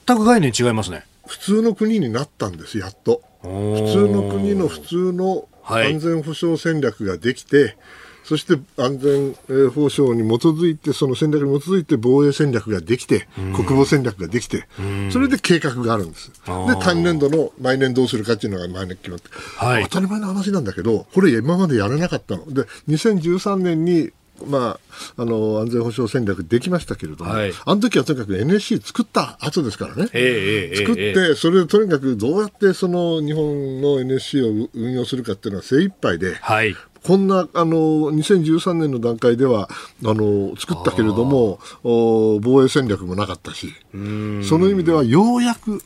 [0.07, 1.03] 全く概念違いますね。
[1.27, 3.21] 普通の国になったんです、やっと。
[3.41, 7.75] 普通の国の普通の安全保障戦略ができて、はい
[8.23, 14.67] そして安全保障に基づいて、その戦略に基づいて防衛戦略ができて、国防戦略ができて、
[15.11, 16.31] それで計画があるんです。
[16.31, 22.51] で、単年度の毎年どうするかっていうのが毎年決まって、はい、当たり前の話なんだけど、これ今までやれなかったの。
[22.51, 24.11] で、2013年に
[24.45, 24.79] ま
[25.17, 39.69] あ、あの安全保障戦略できましたけれども、はい、あの時はとにかく NSC 作った後ですからね、えー、作って、それでとにかくどうやってその日本の NSC を運用するかっていうのは精一杯で、はい、こんなあの2013年の段階では
[40.05, 45.79] あの作ったけれども防衛戦略もなかったしその意味ではようやく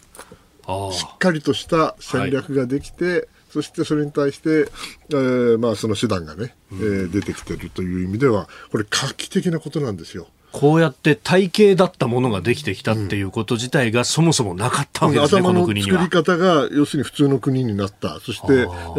[0.92, 4.70] しっかりとした戦略ができて、はい、そしてそれに対して、
[5.10, 10.28] えーまあ、その手段がね、えー、出てきているという意味ではこれ画期的なことなんですよ。
[10.58, 18.22] こうやって体系だったものができてきたっていうこと自体がそもそもなかったわけですね、うん、頭の作り方が要するに普通の国になった。
[18.22, 18.56] そして、え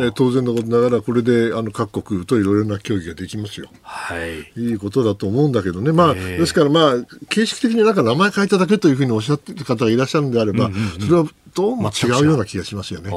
[0.09, 3.71] ー、当然のことながらこれであの各国といろいろな協議ができますよ。
[3.81, 4.41] はい。
[4.61, 5.93] いいことだと思うんだけどね。
[5.93, 6.93] まあ、ですからまあ、
[7.31, 13.09] 形式的になんか名前変えただけというふうにおっしゃってる方がいらっしゃるんであれば、うんうんうん、それはどうも違うような気がしますよね。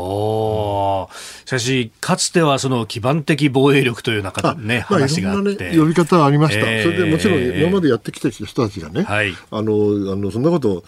[1.46, 5.72] しかし、かつてはその基盤的防衛力という中でね、話があって。
[5.72, 6.72] ね、呼び方はありました。
[6.72, 10.84] えー、それでもちろん今までやってきた人たちがね、はい、あの、あの、そんなこと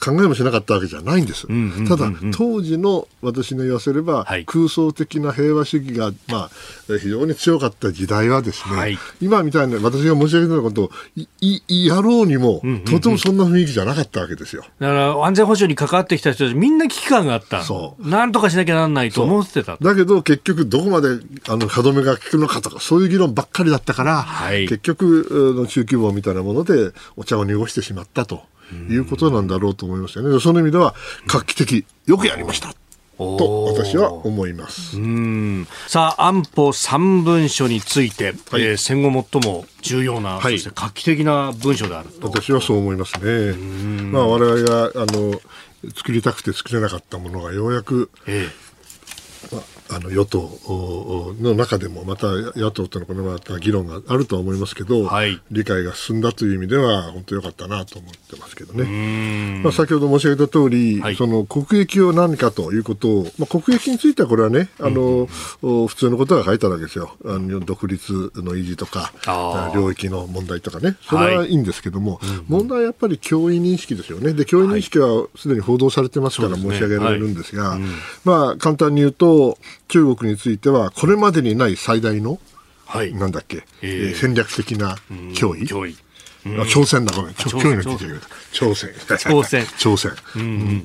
[0.00, 1.46] 考えもしなかったわけじゃないんです。
[1.88, 6.50] ただ、当時の私の言わせれば、はい、空想的な平和主義が、まあ、
[7.00, 10.90] 非常に強かった時代はですね、はい、今みたいな私が申し上げたことを
[11.40, 14.64] いいやろうにも、とてもそんな雰囲気じゃなかったわけですよ。
[14.78, 17.62] だから安全保障に関わってきた人たちみんな危機感があった。
[17.62, 18.08] そう。
[18.08, 19.76] なんとかしなきゃならないと思ってた。
[19.80, 21.08] だけど結局どこまで
[21.48, 26.79] あの歯止めが効くのかとかそういう議論ばっかりだったから、はい、結局の中規模みたいなもので
[27.16, 28.42] お茶を濁してしまったと
[28.88, 30.40] いうことなんだろうと思いますよね。
[30.40, 30.94] その意味では
[31.26, 32.74] 画期的、よくやりました。
[33.20, 34.96] と私は思います。
[35.88, 43.52] さあ安保3文書について、はい、えー、戦後最も重要な、はい、そして画期的な文書である私はそう思いますね。
[44.10, 45.38] まあ、我々があの
[45.94, 48.50] 作りたくて作れなかったものがようやく、ええ、まあ
[49.92, 59.60] あの与党の中でもまた野党とのこのまた議論があるとは思いますけど、はい、理解が進んだという意味では本当良かったなと思ってますけどね。
[59.62, 65.28] まあ、先ほど申し上げた通り、はい、その国益を何かということを、まあ、国益についてはこれはね、あの、
[65.62, 67.16] うん、普通のことが書いたわけですよ。
[67.24, 69.12] あの独立の維持とか、
[69.74, 70.96] 領域の問題とかね。
[71.02, 74.32] それはいいんですけども、はい、問題はやっぱり脅威認識ですよね。
[74.34, 77.86] で、脅威認識はすでに報道されてますから申し上げられるんですが、うん、
[78.24, 79.58] まあ、簡単に言うと、
[79.90, 82.38] 中国についてはこれまでにない最大の、
[82.86, 84.96] はい、なんだっけ、えー、戦略的な
[85.34, 85.66] 脅威。
[85.66, 85.96] 脅威
[86.68, 87.34] 朝鮮だ、ごめん。
[87.34, 88.20] 脅威の聞いてる
[88.52, 88.90] 朝鮮。
[89.18, 89.66] 朝鮮。
[89.78, 90.12] 朝鮮。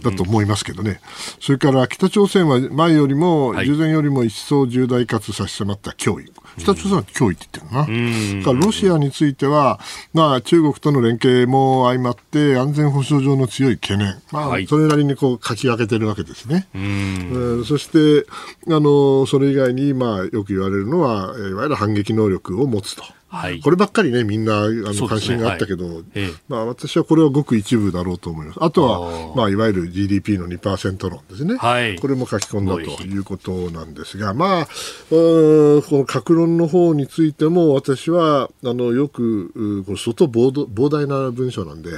[0.01, 0.99] だと思いますけどね。
[1.39, 6.31] それから北朝鮮は前よりも、従前よりも一層重大かつ差し迫った脅威。
[6.57, 8.43] 北朝鮮は脅威って言ってるな。
[8.43, 9.79] からロシアについては、
[10.13, 14.15] まあ、中国との連携も相まって、安全保障上の強い懸念。
[14.31, 16.67] まあ、それなりにこう書き分けてるわけですね。
[16.75, 18.25] うそして、
[18.67, 23.03] あの、それ以外に、まあ、よく言われるのは、いわゆる反撃能力を持つと。
[23.35, 26.03] はい、こればっかりね、みんなあの関心があったけど、ねはい、
[26.47, 28.59] まあ、私はこれはごく一部だろうと思います。
[28.61, 41.91] あとは、まあ、いわゆる GDP の2%論ですね、はい、これも書き込んだということなんですが、まあ、この格論の方についても、私はあのよく、これ相当膨大な文章なんで、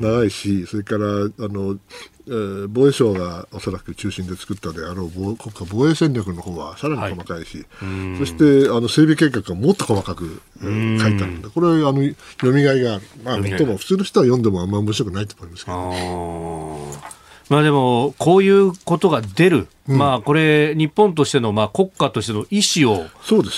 [0.00, 1.78] 長いし、それからあの
[2.26, 17.13] えー、防衛省がおそらく中心で作ったであろう国家防衛戦略の方はさらに細かいし、はい、そしてあの整備計画がもっと細かく、えー、書いてあるんで、これはあの読みがいがある、まあ、もっとも普通の人は読んでもあんまり面白くないと思いますけど。
[17.48, 23.06] まあでも、こういうことが出る、うん、まあこれ、日本としての、まあ国家としての意思を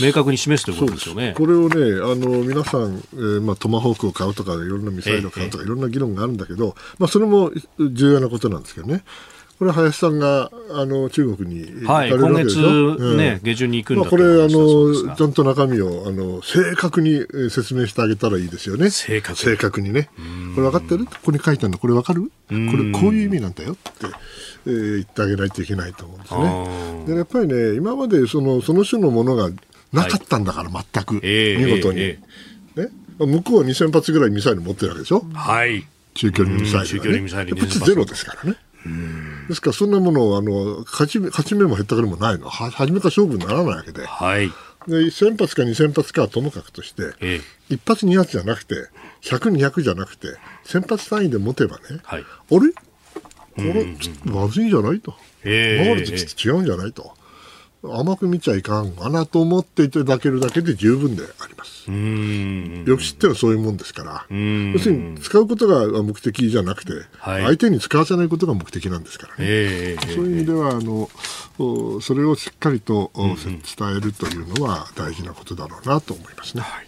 [0.03, 1.35] 明確に示すということですよね。
[1.37, 9.05] これをね、あの皆さん、えー、まあ、トマホークを買うとか、いろんなミサイルを買うとか、いろんな議論があるんだけど、まあ、それも重要なことなんですけどね。
[9.59, 18.90] これは林さんがあの中国に行かれるわけでしょ、はい、今月、ね、下旬に行くんだまあ、これあの、ちゃんと中身をあの正確に説明してあげたらいいですよね。
[18.90, 20.11] 正確正確にね。
[20.55, 21.07] これ分かってる？
[21.07, 21.79] ここに書いてあるの？
[21.79, 22.23] これ分かる？
[22.23, 24.07] これこういう意味なんだよって。
[24.66, 27.14] えー、言ってあげないといけないと思うんですね。
[27.14, 29.49] でやっぱりね今までそのその種のものが
[29.92, 35.25] なかったんだから、はい、全く、えー、見事に、えー、ね、向こうは2000発ぐらいミサイル持ってるわけでしょ？
[35.35, 35.87] はい。
[36.14, 38.57] 中距離ミサイル、ね、中距離ミサイル、ね、ゼロですからね。
[39.49, 44.49] ですから、そんなものをあの勝ち勝ち目も減ったくれもないの、は初めから勝負にならないわけで、はい、
[44.87, 48.75] で1000発か2000発かはともかくとして、ええ、1発、2発じゃなくて、
[49.23, 50.29] 100、200じゃなくて、
[50.65, 52.73] 1000発単位で持てばね、はい、あれ？
[53.57, 57.15] これ、ちょっとまずいんじゃないと、えー、今までとちょっと違うんじゃないと。
[57.83, 61.85] 甘く見ちゃいかんかなと思っていただけるだけで十分であります。
[61.87, 69.37] 抑止ってのはそういうもんですから、要するに使うことが目的じゃなくて、はい、相手に使わせないことが目的なんですからね。
[69.41, 71.09] えー、そういう意味ではあの、
[72.01, 73.61] それをしっかりと伝
[73.97, 76.62] えるというのは大事なことだろうなと思いますね。
[76.62, 76.86] はい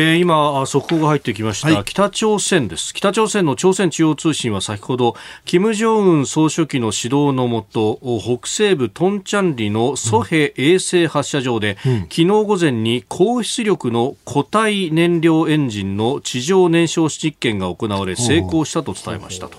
[0.00, 2.94] えー、今、速報が入ってきました、はい、北朝鮮です。
[2.94, 19.58] 北朝鮮の朝鮮中央通信は先ほど、金正恩総書記の指導のもと、北西部トンチャンリのソヘ衛星発射場で、うん、昨日午前に高出力の固体燃料エンジンの地上燃焼実験が行われ、成功したと伝えましたと。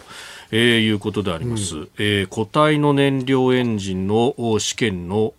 [0.51, 5.33] えー、いうことであります、うん、えー、固体の燃料エンジンの試験の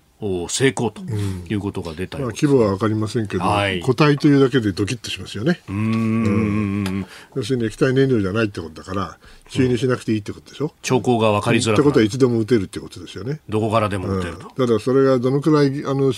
[0.49, 5.61] 成功ということが出た、うん、まあ、規模は分かりませんけど、はい、固体というだけでドキッとしますよね。
[5.69, 9.19] うん、要するに液体燃料じゃないってことだから、
[9.51, 10.73] 注入しなくていいってことでしょ？
[10.83, 13.41] 兆候が分かりづらくってことはいつでも打てるってことですよね。
[13.49, 14.49] どこからでも打てると。
[14.51, 16.13] ただそれがどのくらいあの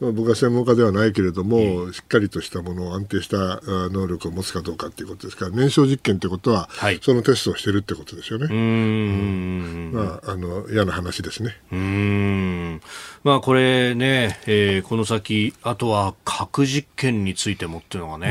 [0.00, 3.60] 僕は専門家ではないけれども、しっかりとしたもの、安定した
[3.90, 8.46] 能力を持つかどうかということですから、燃焼実験ということは、はい、そのテストをしてるってことですよね。
[8.48, 11.56] うん、まあ、あの嫌な話ですね。
[11.72, 12.80] うん
[13.24, 18.30] まあ、これね、えー、この先、あとは核実験についてもっていうのがね、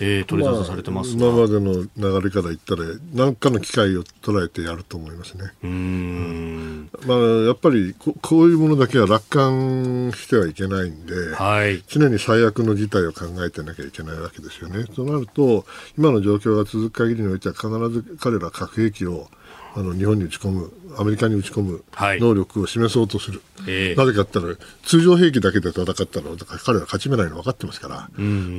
[0.00, 5.52] うん、えー、取り沙汰されてます、まあ、今までの流れから言ったら、何かの機会を捉えてやると思いますね。
[5.62, 14.84] うん、まあ、やっぱりここういうものだけは楽観してはいけないんで、はい、常に最悪の事態を考えてなきゃいけないわけですよね。
[14.84, 15.64] となると、
[15.96, 19.28] 今の状況が続く限りにおいては必ず彼ら核兵器を
[19.76, 26.26] あの日本に打ち込む、アメリカに打ち込む能力を示そうとする、はい、なぜかって言ったら、通常兵器だけで戦ったら、
[26.64, 28.10] 彼ら勝ち目ないの分かってますから、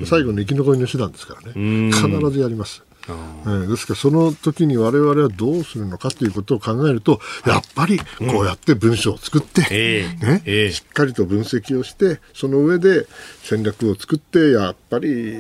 [0.06, 2.84] 最後の生き残りの手段ですからね、必ずやります。
[3.08, 13.08] えー、ですから、その時に我々はどうするのかということを考えると、やっぱりこうやって文章を作って、ね、えー、しっかりと分析をして、その上で
[13.44, 15.36] 戦略を作って、やっぱり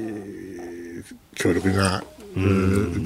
[1.36, 2.04] 強力な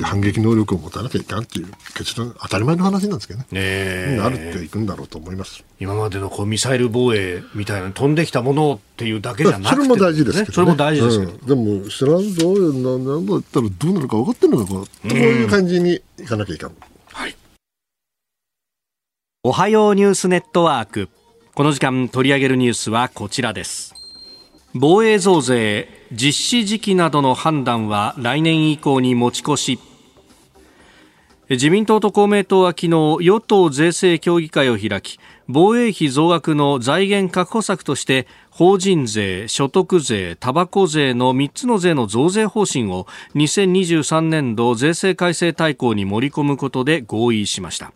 [0.03, 5.63] 反撃能力を持たなきゃいかんっていう結論、当たり前の話なんですけどね、ねなるっていくんだろうと思います。
[5.79, 16.75] 今までのこうミサイル防衛みたいな飛んできたものっていうだけじゃなくて、それも大事ですけど、ね、それも大事ですけど、うん、でも知らんぞ、なんだったらどうなるか分かってるのか、こういう感じにいかなきゃいかん。
[17.11, 17.35] はい、
[19.43, 21.09] おはようニュースネットワーク。
[21.55, 23.95] この時間取り上げるニュースはこちらです。
[24.73, 29.79] 防衛増税実施時期などの判断は来年以降に持ち越し。
[31.49, 32.89] 自民党と公明党は昨日
[33.21, 47.93] 与党税制協議会を開き防衛費増額の財源確保策として法人税、所得税、たばこ税の3つの税の増税方針を2023年度税制改正大綱に盛り込むことで合意しました。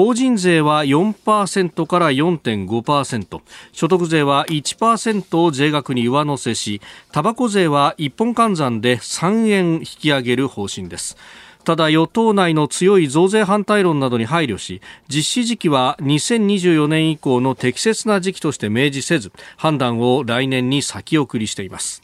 [0.00, 6.80] 法人税は4%から4.5%所得税は1%を税額に上乗せし
[7.12, 11.18] たばこ税は一本換算で3円引き上げる方針です。
[11.64, 22.02] ただ与党内の強い増税反対論などに配慮し実施時期は2024年以降の適切な時期として明示せず判断を来年に先送りしています。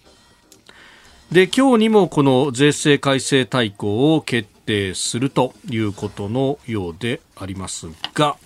[1.33, 8.37] で今日にもこの税制改正大綱を決定するということのようでありますが、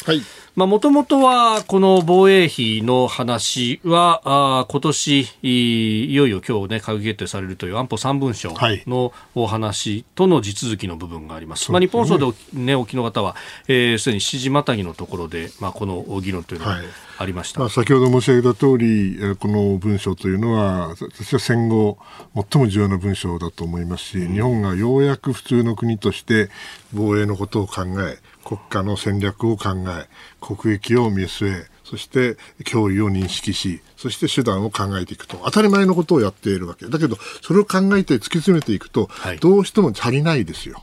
[0.57, 8.53] もともとは、この防衛費の話は、あ今年、いよいよ今日ね、閣議決定されるという安保3文書
[8.87, 11.71] のお話との地続きの部分があります。
[11.71, 13.37] はい、まあ、日本総でね、お聞きの方は、
[13.69, 16.81] えー、すでに7時またぎのところで、まあ、この議論というのが
[17.19, 17.61] ありました。
[17.61, 21.97] はい、まあ、先ほど申し上げた通り、この文書というのは、私は戦後、
[22.35, 26.51] 最も重要な文書だと思いますし、日本がようやく普通の国として
[26.93, 28.19] 防衛のことを考え、
[28.51, 30.09] 国家の戦略を考え、
[30.41, 35.43] 国益を見据え、そして脅威を認識し、そして手段を考えていくと。
[35.45, 36.87] 当たり前のことをやっているわけ。
[36.87, 40.83] だけど、それを考えて突き詰めていくと、はい、どうしても足りないですよ。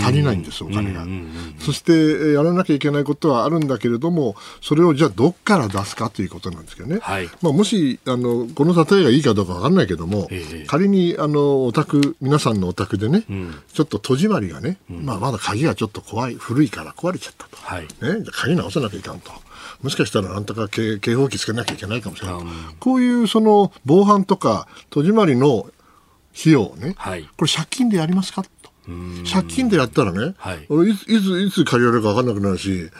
[0.00, 1.06] 足りないんです、お金が。
[1.60, 6.98] そして、やらなきゃいけないことはあるんだけれども、それをじゃあどっから出すかということなんですけどね。
[7.02, 10.28] はい、まあ、もし、あの、この例えがいいかどうかわかんないけども、
[10.66, 17.56] 仮に、あの、お宅、皆さんのお宅でね、うん、ちょっと戸締まりがね、うん、まあ、まだ鍵がちょっと怖い、古いから壊れちゃったと。
[17.56, 19.30] はい、ね、鍵直さなきゃいかんと。
[19.82, 22.40] もしかしたらなんとか警報器つけなきゃいけないかもしれない。
[22.40, 22.48] うん、
[22.80, 25.70] こういうその防犯とか戸締まりの
[26.38, 28.44] 費用ね、はい、これ借金でやりますか
[29.30, 32.90] 借金でやったらね、はい、いついついつ借りられるか分かんなくなるし、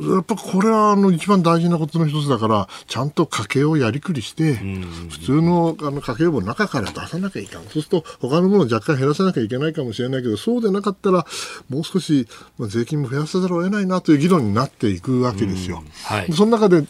[0.00, 7.62] やっぱこれはあの一番大事なことの一つだから、ちゃんと家計をやりくりして、普通のあの家計簿の中から出さなきゃいかん。
[7.64, 11.26] そうすると、他のものを若干減らさなきゃいけないかもしれないけど、そうでなかったら、
[11.68, 12.26] もう少し、
[12.58, 15.82] まあ、税金も増やさざるを得ないなという議論になっていくわけですよ。
[16.04, 16.86] はい、その中で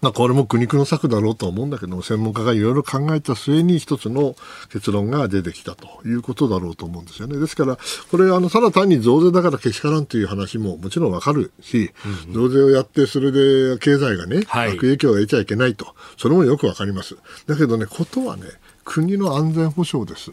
[0.00, 4.36] まあ、これも苦肉の策だろうと思うんだけど専門家がいろいろ考えた末に一つの
[4.70, 7.38] 結論が出てきたということだろうと思うんですよね。
[7.38, 7.78] ですから、
[8.10, 11.90] これ、あの、ただ単に増税だからけしからんという話ももちろんわかるし、
[12.32, 17.16] 増税をやって、それで経済がね、はい、悪影響を得ちゃいけないと、それもよくわかります。
[17.46, 18.44] だけどね、ことはね、
[18.90, 20.32] 国の安全保障です、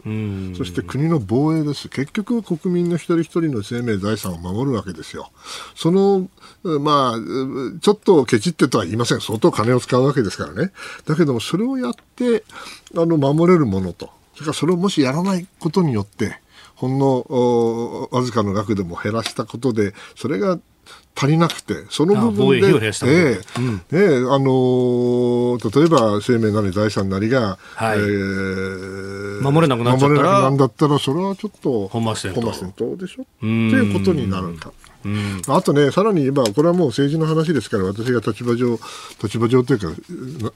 [0.56, 5.30] そして国の防衛です、結局、国民の一人一人の生命、財産を守るわけですよ。
[5.74, 6.26] その
[6.62, 9.20] まあ、ちょっとケチってとは言いません。
[9.20, 10.72] 相当金を使うわけですからね。
[11.04, 12.44] だけども、それをやって、
[12.96, 16.40] あの、守れるものと、それからそれをもしやらないことによって、
[16.76, 20.58] ほんのわずかの額でも減らしたことで、それが
[21.18, 32.96] 足りなくて、その部分で、ええーあのー、例えば生命なり財産なりが、はい、えー、守れなくなっちゃったら、守れなくなんだったら、それはちょっと本末転倒。
[32.96, 33.22] でしょ？
[33.22, 34.70] っていうことになるんだ。
[35.04, 38.78] うん、あとね、さらに言えば、これはもう政治の話ですから、私が立場上、
[39.22, 39.88] 立場上というか、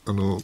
[0.06, 0.40] あの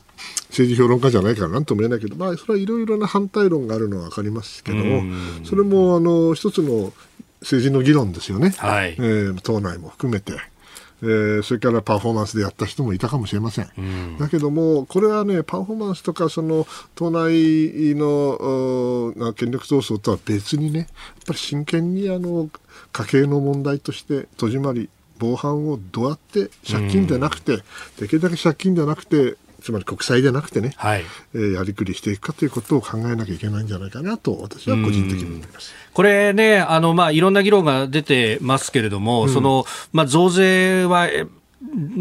[0.48, 5.02] 政治評論家じゃないからなんとも言えないけど、まあ、それはいろいろな反対論があるのは分かりますけども、
[5.44, 6.92] それもあの一つの
[7.40, 10.34] 政治の議論ですよね、はいえー、党内も含めて。
[11.02, 13.68] えー、それからパフォーマンスでやった人もいたかもしれません。
[13.76, 20.88] うん、だけども、これはね、パフォーマンスとか、その、党内の権力闘争とは別にね、やっ
[21.26, 22.48] ぱり真剣にあの、
[22.92, 27.60] 家計の問題として戸締まり、防犯をどうやって借金でなくて、うん、
[27.98, 29.36] できるだけ借金ではなくて
[29.66, 31.02] つまり国債でなくてね、はい、
[31.34, 35.74] えー、やりくりしていくかということを考えなきゃいけないんじゃないかなと、私は個人的に思います。
[35.92, 41.08] これね、あの、まあ、いろんな議論が出てますけれども、うん、その、まあ、増税は、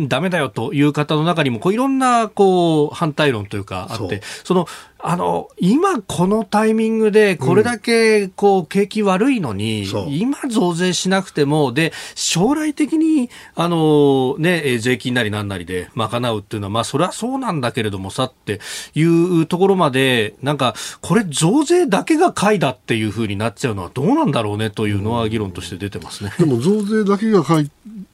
[0.08, 4.68] ダメだよという方の中にも、こういろんなこう反対論というかあって、その
[5.08, 10.10] あの今このタイミングでこれだけこう景気悪いのに、う。
[10.10, 18.60] ん、今増税しなくても、で将来的にあの、ね、税金なりなんなりで賄うっていうのは、まあ、それはそうなんだけれどもさって
[18.96, 26.34] いうところまで、なんか、これ増税だけが買いだっていうふうになっちゃうのはどうなんだろうねというのは議論として出てますね。
[26.40, 27.70] でも増税だけが買いっ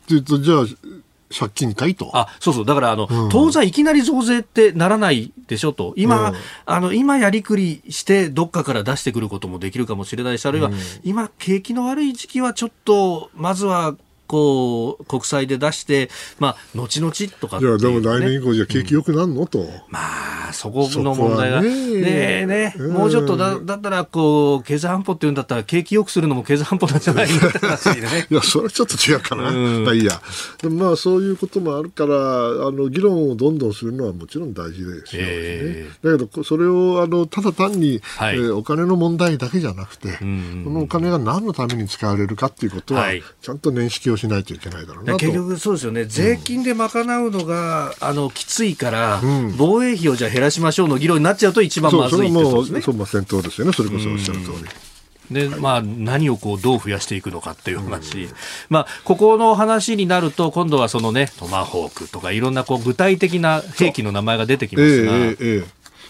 [0.08, 0.66] ていうと、じゃあ、
[1.32, 2.11] 借金かいと。
[2.13, 2.65] あ、そうそう。
[2.65, 5.93] だから、あの、うん、当座いきなり増税ってならないでしょと。
[5.95, 13.95] 今、うん、あの、今やりくりして、どっかから出してくることもできるかもしれないし、あるいは、うん、今、景気の悪い時期はちょっと、まずは、
[14.32, 16.09] こう国債で出して、
[16.39, 19.99] まあ、後々とか、ね、いやでも来年以降じゃ景気よくなるの、と、ま
[20.47, 21.61] あそこの問題が。
[21.61, 22.45] ね。
[22.45, 28.27] ねね、もうちょっとだだったらこう経済安保っていうんだったら景気よくするのも経済安保なんじゃないのって話ね。
[28.32, 30.21] いやそれはちょっと違うかな、まあいいや。
[30.69, 49.22] まあそういうこともあるからあの議論をどんどんするのはもちろん大事ですよね、えー、だけどそれをあのただ単に、はい、えー、お金の問題だけじゃなくて、このお金が何のために使われるかっていうことは、はい、ちゃんと認識をしないといけないだろうな結局そうですよね、税金で賄うのが、あのきついから、
[49.57, 52.82] 防衛費をじゃ減らしましょうの議論になっちゃうと一番まずいってことですね。
[52.82, 54.69] そう、まあ、先頭ですよね、それこそおっしゃる通り。
[55.32, 58.34] でまあ、何をこうどう増やしていくのかっていう話、うん、
[58.69, 65.13] まあ、ここの話になると今度はその、ね、トマホークとかいろんなこう具体的な兵器の名前が出てきますが、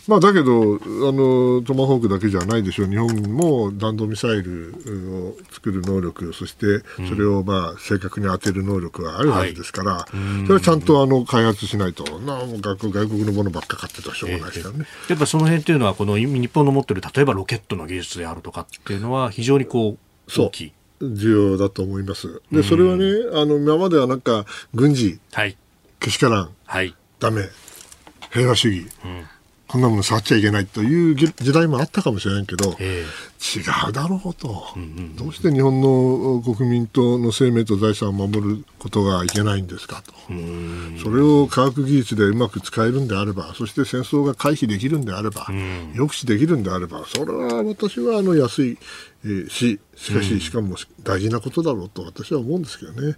[0.08, 0.78] まあ、だけどあ
[1.12, 4.74] の、トマホークだけじゃないでしょう、日本も弾道ミサイル
[5.14, 19.98] を作る能力、そしてそれをまあ正確に当てる能力があるはずですから、はい、それはちゃんとあの開発しないと、な外国のものばっか買ってたらしょうがないですからね、やっぱその辺っていうのは、この日本の持ってる、例えばロケットの技術であるとかっていうのは、非常にこ
[20.28, 20.74] う大きい。
[21.02, 22.42] 重要だと思います。
[22.52, 25.58] で、それはね、あの、今まではなんか、軍事、はい、
[26.00, 27.50] けしからん、はい、ダメ、
[28.32, 29.26] 平和主義、うん
[29.72, 32.76] こんなもの触っちゃいけないという時代もあったかもしれないけど、
[33.42, 34.66] 違うだろうと、
[35.16, 40.14] どうして日本の国民との生命と財産を守ることがいけないんですかと、
[41.04, 45.46] それを科学技術でうまく使えるんであれば、そして戦争が回避できるんであれば、
[45.96, 48.78] 抑止できるんであれば、それは私はあの安い
[49.24, 53.18] えし、しかし、しかも大事なことだろうと私は思うんですけどね、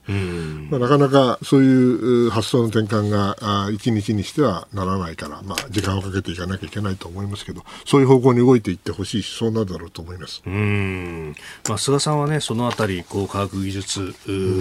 [0.70, 10.12] まあ、なかなかそういう発想の転換があ一日にしてはならないから、まあ、時間をかけていかなきゃいけないと思いますけど、そういう方向に動いていってほしいし、そうなるだろうと思います
[10.45, 11.36] うん
[11.68, 14.16] まあ、菅さんはね、そのあたり、こう科学技術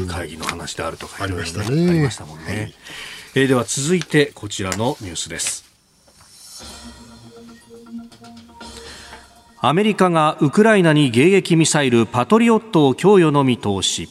[0.09, 1.90] 会議の話であるとか、ありましたね。
[1.90, 2.44] ありましたもんね。
[2.44, 2.74] はい、
[3.34, 5.72] えー、では続いて、こちらのニュースです。
[9.64, 14.09] アメリカがウクライナに迎撃ミサイルパトリオットを供与の見通し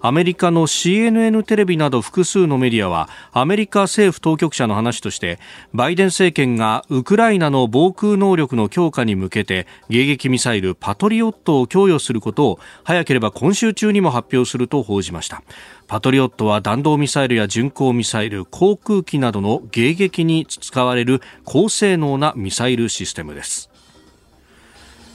[0.00, 5.38] アメリカの CNN テレビなど複数のメディアはアメリカ政府当局者の話として
[5.72, 15.42] バイデン政権がウクライナの防空能力の強化に向けて迎撃ミサイルパトリオットを供与することを早ければ今週中にも発表すると報じました。
[15.88, 23.70] パトリオットは弾道ミサイルや巡航ミサイル航空機などの迎撃に使われる高性能なミサイルシステムです。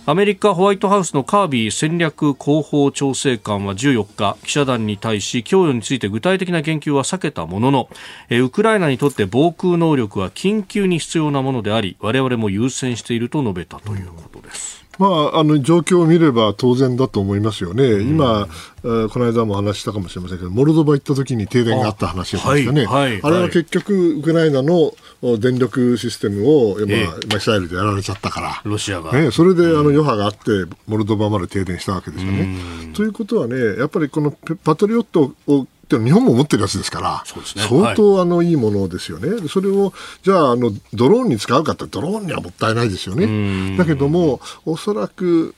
[0.06, 7.90] アメリカホワイトハウスのカービー戦略広報調整官は14日記者団に対し供与について具体的な言及は避けたものの
[8.30, 14.83] ウクライナにとって防空能力は緊急に必要なものであり我々も優先していると述べたということです。
[15.00, 18.48] まあ、あの状況を見れば当然だと思いますよね、うん、今、
[18.82, 24.94] この間も話したかもしれませんけど、モルドバ行った時に停電があった話をしましたね、あはいはい、あれは結局、ウクライナの
[25.40, 26.86] 電力システムを、まあ、
[27.34, 30.52] ミサイルでやられちゃったから、ロシアが、ね、それであの余波があって、
[30.88, 32.58] モルドバまで停電したわけですよね。
[32.94, 34.32] ということはね、やっぱりこの
[34.64, 43.78] パトリオットを日本も持ってるやつですから、ね、相当あのいいものですよね、はい、それをじゃああのドローンに使うかってドローンにはもったいないですよね。
[43.78, 45.56] だけどもおそらく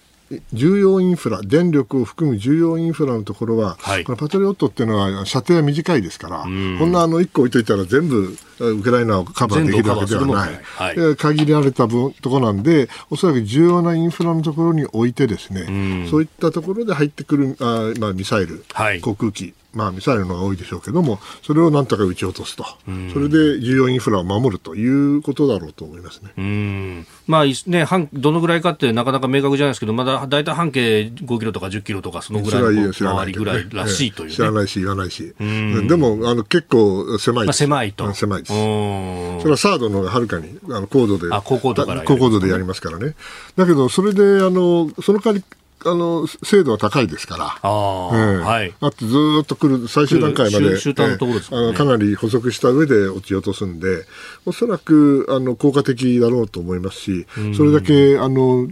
[0.54, 22.66] 重要インフラ、電力を含む重要インフラのところは、はい、このパトリオットっていうのは射程は短いですから、こんなあの1個置いといたら全部ウクライナをカバーできるわけではない、はい、限られたところなんで、おそらく重要なインフラのところに置いてですね、そういったところで入ってくるあ、まあ、ミサイル、はい、航空機、まあ、ミサイルのが多いでしょうけども、それをなんとか撃ち落とすと、
[23.14, 26.32] それで重要インフラを守るということだろうと思いますね。
[26.38, 27.08] うん。
[27.28, 38.14] まあね、半どのぐらいかってなかなか明確じゃないですけど、まだ大体半径5キロとか10キロとか、そのぐらいの周りぐらいらしいという、ね、知らないし、言わないし、でもあの結構狭いまあ、狭いと。
[38.14, 39.42] 狭いです。
[39.42, 43.16] それはサードの方がはるかにあの高度で、あ高高度から高高度でやりますからね。
[43.56, 45.44] だけど、それであのその代わり
[45.86, 54.06] あの精度は高いですから、あ,、えーはい、あとずっと来る最終段階まで、ね、あのかなり補足した上で落ち落とすんで、
[54.46, 58.68] おそらくあの効果的だろうと思いますし、それだけあの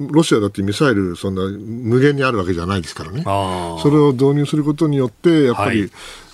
[0.00, 5.90] ロシアだってミサイル、そんな無限にあるわけじゃないですからね、それを導入することによって、やっぱり、はい、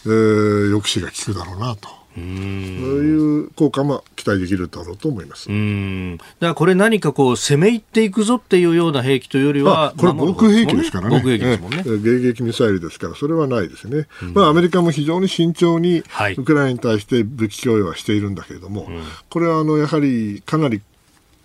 [0.07, 2.02] えー、抑止が効くだろうなと。
[2.15, 5.51] そういう効果も期待できるだろうと思います。
[5.51, 6.17] うん。
[6.19, 16.03] だからこれ、何かこう攻め入っていくぞっていうような兵器というよりは、これ、防空兵器ですからね、防空兵器ですもんね、迎撃ミサイルですから、それはないですね、まあ、アメリカも非常に慎重に
[16.37, 18.95] ウクライナに対して武器供与はしているんだけれども、はい、
[19.31, 20.83] これはあのやはりかなり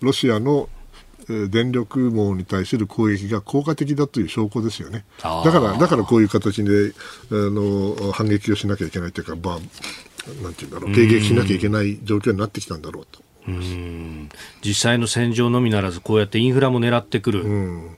[0.00, 0.68] ロシアの
[1.50, 5.04] 電力網に対する攻撃が効果的だという証拠ですよね。
[5.22, 6.92] だから、だからこういう形で、
[7.30, 9.58] あの、反撃をしなきゃいけないというか、まあ、
[10.42, 13.22] なんていうんだろう、迎撃しなきゃいけない状況になってきたんだろうと。
[13.48, 14.28] うん
[14.62, 17.42] 実際の戦場のみならず、こうやってインフラも狙ってくる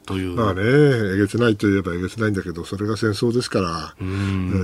[0.06, 3.94] という、うん、まあね、えげつないといえばえげつないんだけど、それが戦争ですから、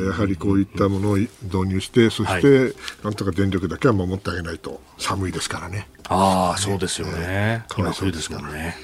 [0.06, 1.30] やはりこういったものを導
[1.66, 5.88] 入して、そして、なんとか電力だけは守ってあげないと、寒いですからね。
[6.08, 7.64] ああ、そうですよね。
[7.76, 8.76] 今冬ですからね。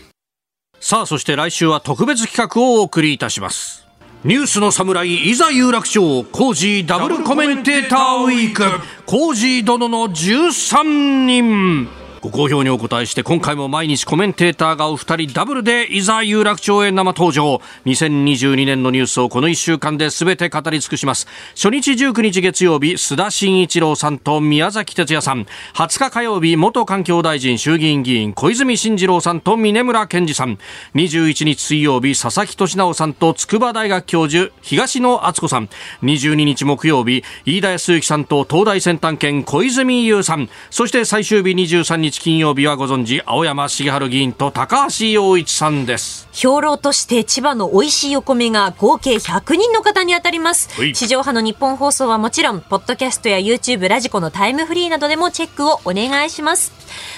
[0.81, 3.82] さあ、そして来週は特別企画をお送りいたします。
[4.25, 6.01] ニュースの侍いざ有楽町
[6.31, 8.63] コージーダブルコメンテーターウィーク。
[9.05, 12.02] コージー殿の13人。
[12.23, 17.61] ご好評にお答えして今回も毎日コメンテーターがお二人ダブルでいざ有楽町へ生登場。
[17.85, 21.27] 2022年のニュースをこの1週間で全て語り尽くします。
[21.57, 25.49] 初日19日月曜日須田慎一郎さんと宮崎哲也さん。
[25.75, 30.59] 20日火曜日元環境大臣衆議院議員小泉進次郎さんと峰村健二さん。
[30.95, 35.69] 21日水曜日佐々木俊直さんと筑波大学教授東野敦子さん。
[36.05, 40.49] 22日木曜日飯田康之さんと東大先端研小泉優さん。
[40.71, 46.29] そして最終日23日金曜日はご存知青山茂春議員と高橋洋一さんです。
[46.33, 50.69] 兵糧として千葉の美味しいお米が合計100人の方に当たります。
[50.95, 56.73] 地上波の日本放送はもちろんポッドキャストや YouTube ラジコのタイムフリーなどでもチェックをお願いします。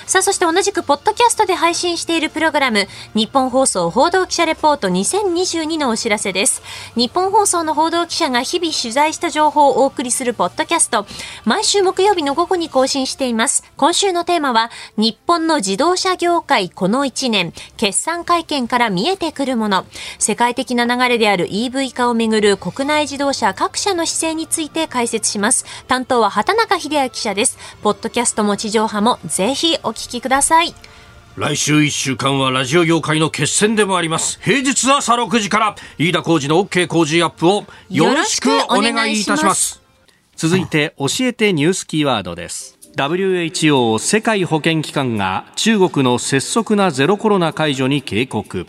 [0.06, 6.62] さあそして同じくポッドキャストで配信しているプログラム日本放送報道記者レポート2022のお知らせです。
[6.94, 11.06] 日本放送の報道記者が日々取材した情報をお送りするポッドキャスト。
[11.44, 13.64] 毎週木曜日の午後に更新しています。
[13.76, 19.86] 今週のテーマは日本の自動車業界この1年決算会見から見えてくるもの。
[20.18, 25.64] 世界的な流れである EV 化をめぐる国内自動車各社の姿勢について解説します。
[25.86, 27.58] 担当は畑中秀明記者です。
[27.82, 30.74] ポッドキャストも地上波もぜひお聞きください。
[31.36, 34.38] 来週1週間はラジオ業界の決戦でもあります。
[34.42, 39.84] 平日朝6時から飯田浩二の OK 工事アップをよろしくお願いいたします。
[40.36, 48.68] 続いて教えてニュースキーワードです WHO 世界保健機関が中国の拙速なゼロコロナ解除に警告。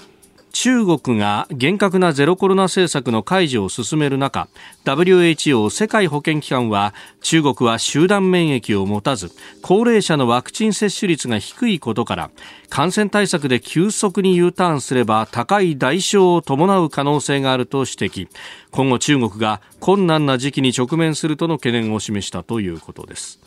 [0.52, 4.48] 中国が厳格なゼロコロナ政策の解除を進める中
[4.86, 12.32] WHO 世界保健機関は中国は集団免疫を持たず高齢者のワクチン接種率が低いことから
[12.70, 18.30] 感染対策で急速に U ターンすれば高い代償を伴う可能性があると指摘。
[18.72, 23.45] 今後中国が困難な時期に直面するとの懸念を示したということです。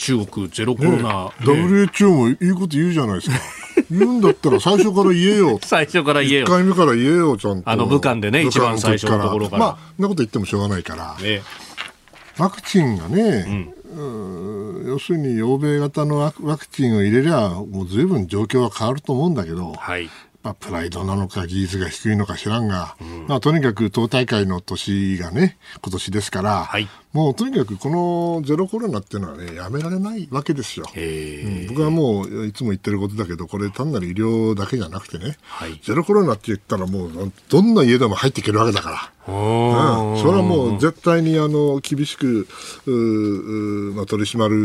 [0.00, 1.02] 中国ゼロコロナ、ね、
[1.44, 3.36] WHO もいいこと言うじゃないですか
[3.90, 5.58] 言うんだったら最初から言えよ。
[5.62, 6.46] 最初から言えよ。
[6.46, 7.70] 1回目から言えよ、ちゃんと。
[7.70, 9.58] あの武漢でね、一番最初のところから。
[9.58, 11.16] まあ、そんなこと言ってもしょうがないから。
[11.20, 11.42] ね、
[12.38, 20.08] ワクチンがね、うん、要するに欧米型のワクチンを入れりゃ、もうずいぶん状況は変わると思うんだけど、はい、
[20.42, 30.86] まあ、プライドなのか技術が低いのか知らんが、うん、まあ、とにかく党大会の年がね、今年ですから、はい、もうとにかくこのゼロコロナっていうのはね、やめられないわけですよ。
[30.94, 39.10] うん、僕はもういつも言ってることだけど、これ単なる医療だけじゃなくてね、はい、ゼロコロナって言ったらもうどんな家でも入っていけるわけだから。
[39.28, 42.48] うん、それはもう絶対にあの厳しく
[43.94, 44.56] まあ、取り締まる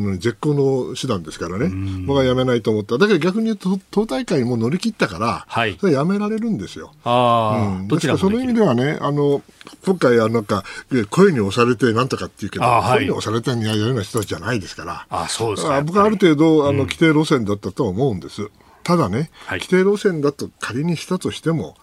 [0.00, 1.70] のに絶好の手段ですからね、
[2.06, 2.98] 僕はやめないと思った。
[2.98, 6.92] だけど逆に言うと、党大会も乗り切ったから、はい、それやめられるんですよ。
[7.04, 9.42] あうん、ですからその意味ではね、あの
[9.84, 10.64] 今回あなんか
[11.10, 15.80] 声に押されてなんとかって言うけど、はい、声に押されてやるような人たちじゃないですから、あそうですか。
[15.82, 18.50] 僕はある程度あの規定路線だったと思うんです。
[18.82, 21.76] ただね、はい、規定路線だと仮にしたとしても、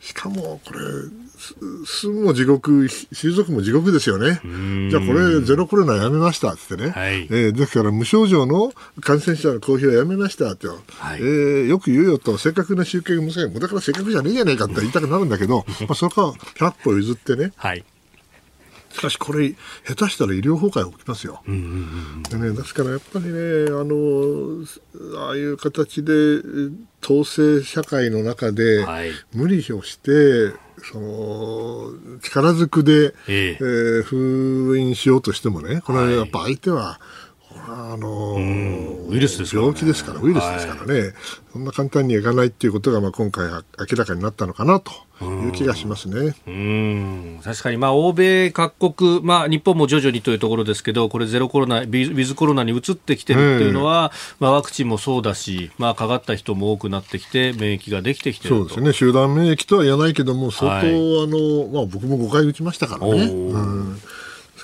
[0.00, 0.80] しかもこれ、
[1.86, 4.40] 住むも地獄、退族も地獄ですよね。
[4.90, 10.78] じゃあこれ、ゼロコロナやめましたってね、はい、えー、ですから無症状の感染者の公表をやめましたって、はい、
[11.18, 17.84] えー、よく言うよと、正確な集計が難しい、だから正確じゃねえじゃねえかって言いたくなるんだけど、 まあそこは100歩譲ってね、はい
[18.94, 19.54] しかしこれ、
[19.86, 21.42] 下手したら医療崩壊起きますよ。
[21.46, 23.32] でね、ですからやっぱりね、
[23.68, 24.64] あの、
[25.26, 26.12] ああいう形で
[27.02, 28.86] 統制社会の中で
[29.32, 30.54] 無理をして、
[30.92, 33.58] その力ずくで、ええ。
[33.58, 37.00] えー、封印しようとしてもね、これはやっぱ相手は、
[37.66, 38.36] あの
[39.08, 41.12] ウイルスです病気ですから、ウイルスですからね、はい、
[41.52, 43.62] そんな簡単にいかないっていうことが、まあ、今回明
[43.96, 44.92] らかになったのかなと
[45.24, 46.34] いう気がしますね。
[46.46, 47.40] うん。
[47.42, 63.22] 確かに、まあ、欧米各国、まあ、日本も徐々にというところですけど、これ、ゼロコロナ、ウィズコロナに移ってきてるっていうのは、まあ、ワクチンもそうだし、まあ、かかった人も多くなってきて、免疫ができてきてそうですね、集団免疫とは言わないけども、相当、はい、あのまあ、僕も5回打ちましたからね。
[63.22, 63.98] うん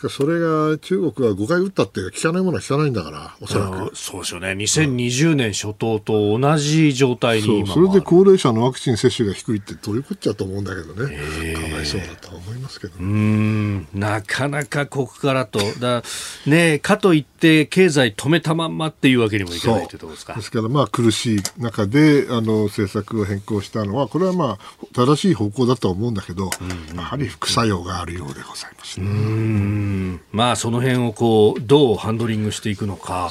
[0.01, 3.95] ですからそれが中国は5回打ったって効かないものは効かないんだから、おそらく。
[3.95, 4.49] そうですよね。
[4.53, 11.17] 2020年初頭と同じ状態にそそれで高齢者のワクチン接種が低いってどういうこっちゃと思うんだけどね。
[11.55, 15.61] かわいそうだと思いますけど、ね、うんなかなかここからと。
[15.81, 16.03] だ
[16.47, 20.35] ねかといって経済止めたまんまっていうわけにもいかないというところですか。
[20.35, 26.51] ですからまあ苦しい中であの政策を変更したのは、これはまあ正しい方向だと思うんだけど、
[26.95, 29.07] やはり副作用があるようでございますね。
[29.07, 29.90] うん
[30.33, 33.31] まあその辺をこうどうハンドリングしていくのか。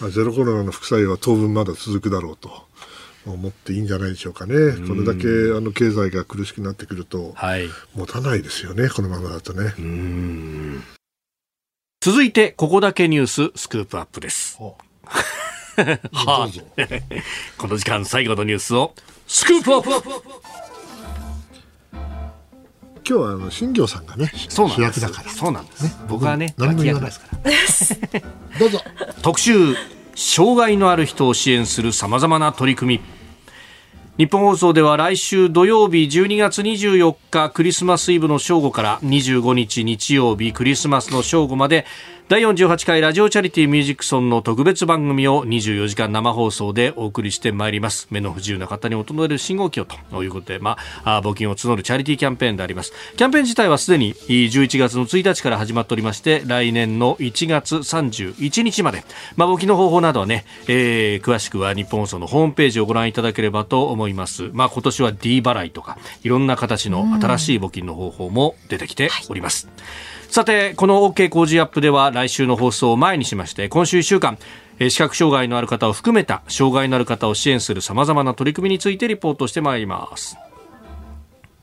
[0.00, 2.50] まあ、ゼロコロナの副作用は当分まだ続くだろうと。
[3.24, 4.54] 思っていいんじゃないでしょうかね、
[4.88, 9.74] これだけあの経済が苦しくなってくると、はい、持たないですよね、このままだとね。
[12.00, 14.58] 続いて、ここだけニューススクープアップです。
[14.58, 14.74] は
[16.12, 16.48] あ、
[17.56, 18.94] この時間最後のニュースを
[19.28, 20.71] スクープアップ
[23.08, 25.30] 今日はあの新庄さんがねそう主役だから。
[25.30, 27.10] そうなんです、ね、僕はね何も言わない。
[27.10, 27.16] で
[27.66, 28.20] すから。
[28.58, 28.80] どうぞ。
[29.22, 29.74] 特集
[30.14, 33.22] 障害のある人を支援するさまざまな取り組み。
[34.18, 41.86] 日本放送では来週土曜日12月24日クリスマスイブの正午から25日日曜日クリスマスの正午まで
[42.32, 48.06] 第48回ラジオチャリティーミュージックソンの特別番組を24時間生放送でお送りしてまいります。
[48.10, 52.94] 目の不自由な方に整える信号機をということで、まあ、募金を募るチャリティーキャンペーンであります。
[53.18, 59.04] キャンペーン自体はすでに11月の1日から始まっておりまして来年の1月31日まで、
[59.36, 69.72] まあ、募金の方法などはね、えー、詳しくは日本放送のホームページをご覧いただければと思います、まあ、今年は D 払いとかいろんな形の新しい募金の方法も出てきております、は
[70.18, 74.38] いさてこの OK 工事アップでは来週の放送を前にしまして今週1週間
[74.78, 80.38] 視覚障害のある方を含めた障害のある方を支援するさまざまな取り組みについてリポートしてまいります。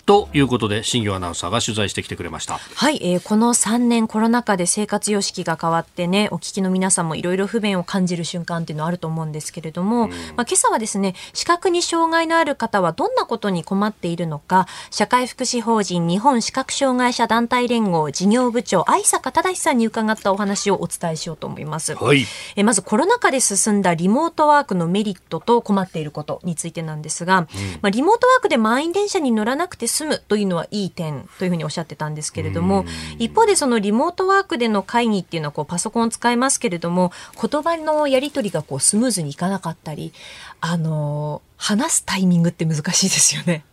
[0.10, 2.58] ということで新業アナウンサーが取材してきてくれました。
[2.58, 27.46] はい、えー、この3年コロナ禍で生活様式が変わってねお聞きの皆さんもいろいろ不便を感じる瞬間っていうのはあると思うんですけれども、うん、まあ、今朝はですね視覚に障害のある方はどんなことに困っているのか社会福祉法人日本視覚障害者団体連合事業部長愛坂忠さんに伺ったお話をお伝えしようと思います、はい、えまずコロナ禍で進んだリモートワークのメリットと困っていることについてなんですが、うん、
[27.84, 32.86] まあ、リモートワークで満員電車に乗らなくて済むというのはいい点というふうにおっしゃってたんですけれども、
[33.18, 40.14] 一方でそのリモートワークでの会議っていうのはこうパソコンを使いますけれども、言葉のやり取りがこうスムーズにいかなかったり、
[40.62, 43.66] あの、話すタイミングって難しいですよね。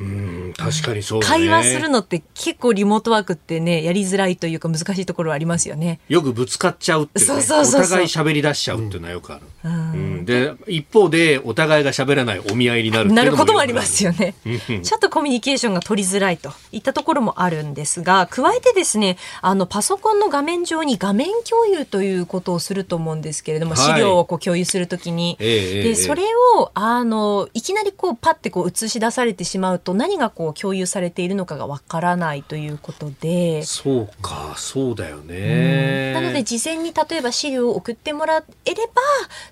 [0.00, 6.00] うん確かにそう、ね、会話するのって結構リモートワークってねやりづらいというか難しいところはありますよね。
[6.08, 7.80] よくぶつかっちゃうっていう、ね、そうそうそう。
[7.82, 14.34] お互い喋り出しちゃうっていうのはよくある、うん、うん、で一方でお互いが喋らないお見合いになるなることもありますよね。
[14.82, 26.22] ちょっとコミュニケーションが取りづらいといったところもあるんですが加えてですねあのパソコンの画面上に画面共有ということをすると思うんですけれども、資料をこう共有するときに、でそれ
[26.56, 33.62] をあのいきなりこうパッてこう映し出されてしまうと何がこう共有されているのかがわからないということで。
[33.62, 39.02] そうかそうだよね、なので事前に例えば資料を送ってもらえれば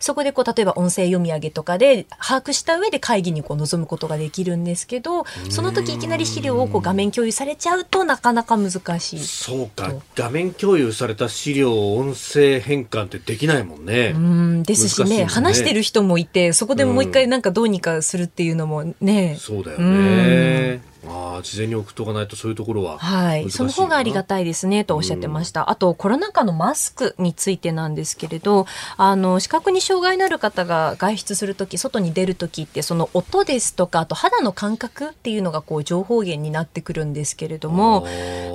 [0.03, 9.21] そこでこう例えば音声読み上げとかで把握した上で会議にこう臨むことができるんですけどその時いきなり資料をこう画面共有されちゃうとなかなか難しい。
[9.21, 9.95] そうか。
[10.17, 14.13] 画面共有された資料を音声変換ってできないもんね。
[14.15, 14.63] うん。
[14.65, 22.99] ですしね、ね、話してる人もいてそこでもう一回なんかどうにかするっていうのもね、そうだよねああ、事前に送っとかないとそういうところは。
[22.99, 23.51] はい。
[23.51, 25.71] その方がありがたいですね、とおっしゃってました。
[25.71, 38.07] あと、コロナ禍のマスクについてなんですけれど、あの、視覚に障害のある方が外出するとき、外に出るときって、その音ですとか、あと肌の感覚っていうのが、こう、情報源になってくるんですけれども、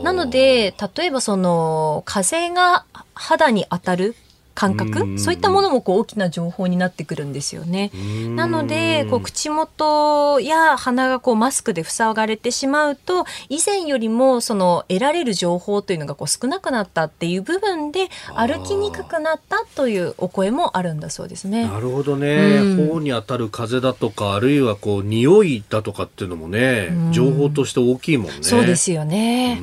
[0.03, 4.15] なので、例えばその、風が肌に当たる
[4.57, 7.91] 感覚そういったものもこう大きな情報になってくるんですよね。
[8.35, 21.67] なのでこう口元や鼻がこうマスクで塞がれてしまうと以前よりもその得られる情報というのがこう少なくなったっていう部分で歩きにくくなったというお声もあるんだそうですね。
[21.67, 22.57] なるほどね。
[22.77, 28.37] 頬に当たる風だとかあるいはこう匂いだとかっていうのもね情報として大きいもんね。
[28.41, 29.61] そうですよね。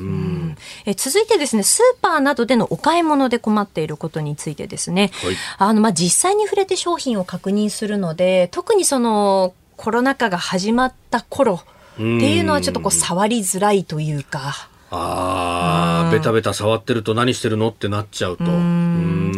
[0.85, 5.11] え続いてですねスーパーなどでのお買い物で困っていることについてですね。
[5.23, 11.61] はい、あのまあ実際に触れて商品を確認するので特にそのコロナ禍が始まった頃
[11.93, 14.69] っていうのはちょっとこう触りづらいというか。
[14.91, 18.43] ああ、ベタベタ触ってると何してるのってなっちゃうと。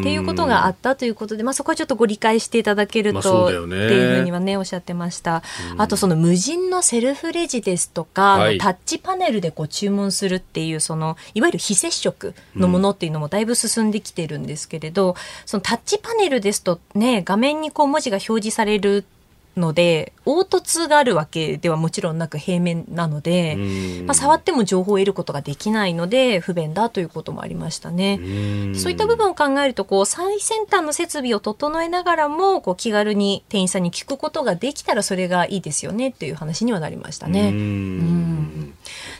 [0.08, 5.44] っていうことがあったということで、まあ、そこはちょっとご理解していただけると、ね、っていうふうにはねおっしゃってました。
[5.78, 19.06] あとその無人のセルフレジですとか、はい、タッチパネルでこう注文するっていうそのいわゆる非接触のものっていうのもだいぶ進んできてるんですけれど、そのタッチパネルですとね画面にこう文字が表示される
[19.58, 23.56] ので凹凸があるわけではもちろんなく平面なので、
[24.06, 28.20] まあ、触っても情報を得ることができないので不便だということもありましたね。
[28.76, 37.52] そういった部分を考えるとこう最先端の設備を整えながらもこう気軽に店員さんに聞くことができたらそれがいいですよねっていう話にはなりましたね。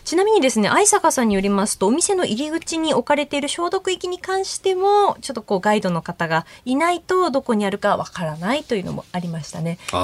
[0.04, 9.78] ちなみにですね愛坂さんによりますとお店の入り口に置かれている消毒液に関してもちょっとこうガイドの方がいないとどこにあるかわからないというのもありましたね。
[9.90, 9.98] そ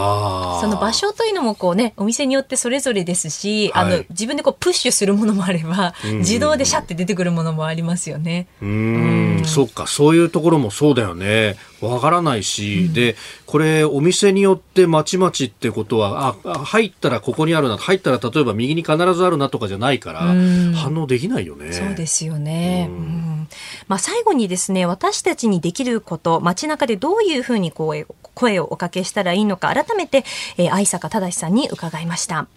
[0.68, 8.47] の場所というのもこうねお店によってそれぞれですし、はい、あの自分でこうプッシュするものもあれば、自動でシャって出てくるものもありますよね。
[8.61, 11.55] うん、そっかそういうところもそうだよね。
[11.89, 13.15] わからないし、うん、で
[13.45, 21.71] これお店によってまちまちってことはあ入ったらここにあるな入ったら例えば右に必ずあるなとかじゃないから、反応できないよね。
[21.71, 23.47] そうですよね、うん、
[23.88, 30.23] まあ、最後にですね私たちにできること街中でどういうふうにこう声をおかけしたらいいのか改めて、
[30.57, 32.47] えー、愛坂正さんに伺いました。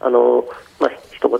[0.00, 0.44] あの
[0.80, 1.38] まあ一言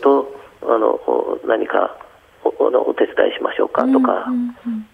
[0.63, 1.01] あの
[1.47, 1.97] 何か
[2.45, 4.87] おお手伝いしましょうかとか、うんうんうん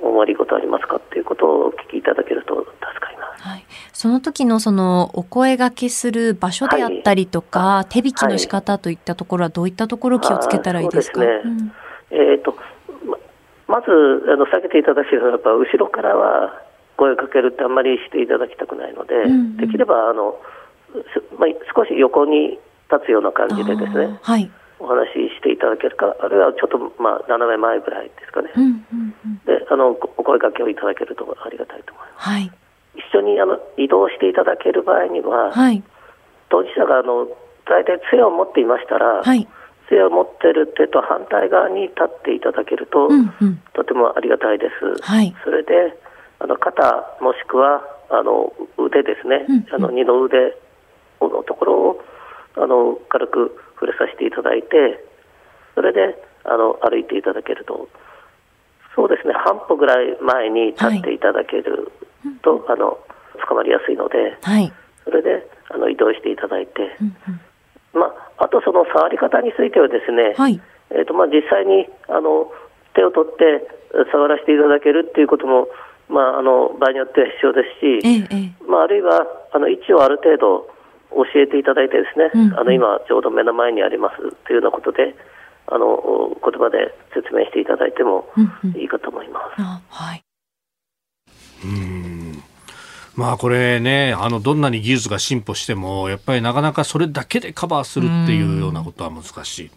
[0.00, 3.42] おお悪いことありますかっていうことをお聞きいただけると助かります。
[3.42, 11.20] はい、その時のそのお声がけする場所であったりとか、はい、手引きの仕方といったところはどういったところを気をつけたらいいですか？
[11.20, 11.40] すね。
[11.44, 11.72] うん、
[12.10, 12.56] えっ、ー、と
[13.68, 13.86] まず
[14.28, 16.62] あの避けていただけるのはやっぱ後ろからは
[16.96, 20.36] 声をかけるってあんまりしていただきたくないので、うんうん、できればあの、
[21.38, 22.58] まあ、少し横に
[22.92, 24.18] 立つような感じでですね。
[24.22, 24.50] はい
[24.82, 32.28] お話ししていただけるか、あるいはちょっと、まあ、斜め前ぐらいですかね、うんうんうん、であのお声かけをいただけるとありがたいと思います。
[32.28, 32.50] はい、
[32.96, 35.82] 一緒にあの移動していただける場合には、はい、
[36.50, 37.28] 当事者があの
[37.64, 39.46] 大体杖を持っていましたら、はい、
[39.88, 45.02] 杖を持っている手と反対側に立っていただけると、うんうん、とてもありがたいです。
[45.02, 45.96] はい、それで
[46.40, 50.56] あの肩もしくはあの腕ですね、うんうん、あの二の腕
[52.62, 55.02] あの軽く触れさせていただいて、
[55.74, 57.88] それであの歩いていただけると、
[58.94, 61.90] そうですね、半歩ぐらい前に立っていただける
[62.42, 62.98] と、はい、あの
[63.48, 64.72] 捕まりやすいので、はい、
[65.04, 67.16] それであの移動していただいて、うん
[67.94, 68.06] うん、ま
[68.38, 70.60] あ、あとその触り方についてはですね、はい、
[70.90, 72.52] えーとまあ、実際にあの
[72.94, 73.66] 手を取って
[74.12, 75.68] 触らせていただけるっていうことも、
[76.08, 80.68] まあ、あの場合によっては必要ですし、ええ、まあ、あるいはあの位置をある程度
[81.14, 85.14] 教えていただいてですね、うん、あの今ちょうど目の前にありますというようなことで
[85.66, 88.26] あの言葉で説明していただいても
[88.76, 89.58] いいかと思います。
[89.58, 90.24] うんうん、はい。
[91.64, 92.42] うん
[93.14, 99.70] まあこれね、あのどんなに技術が進歩しても、やっぱりなかなかそれだけでカバーするっていうようなことは難しい。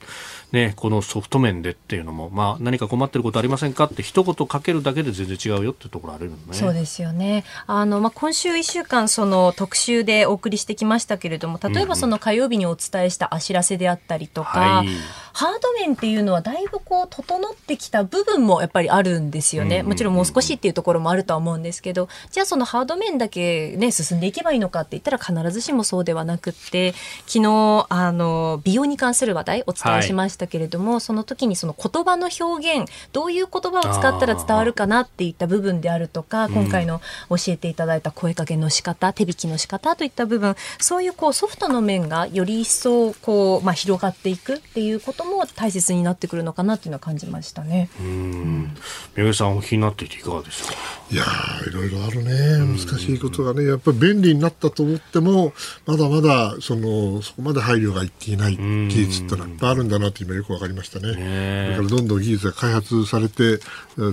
[0.56, 6.38] ね、このソフト面でっていうのも、まあ、何か困ってることありませんかって一言かけるだけで全然違うよっていうところあるよね。
[6.54, 7.44] そうですよね。
[7.68, 14.88] あの、まあ、今週1週間、その特集でお送りしてきましたけれども、例えばその火曜日にお伝えしたあ知らせであったりとか、はい、
[15.34, 19.84] ハード面っていうのはだいぶこう、整ってきた部分もやっぱりあるんですよね。
[19.84, 26.94] もちろんもう少しっていうところもあるとは思うんですけど、じゃあそのハード面だけね、進んでいけばいいのかって言ったら必ずしもそうではなくって、
[27.28, 47.90] 昨日、あの、美容に関する話題お伝えしましたけれども、はい、その時にその言葉の表現どういう言葉を使ったら伝わるかなっていった部分であるとか今回の教えていただいた声かけの仕方手引きの仕方といった部分そういうこうソフトの面がより一層こう、まあ、広がっていくっていうことも大切になってくるのかなっていうのは感じましたね。
[48.00, 48.78] うん。
[49.16, 50.74] 宮さんお気になっていていかがですか
[51.12, 51.24] いや
[51.68, 55.54] いろいろあるね難しいことがねやっぱり便利になったと思っても
[55.86, 61.16] まだまだそのそこまで配慮がいっていない技術ってのはいっぱいあるんだなって今よく分かりましたね。
[61.16, 63.60] ねだからどんどん技術が開発されて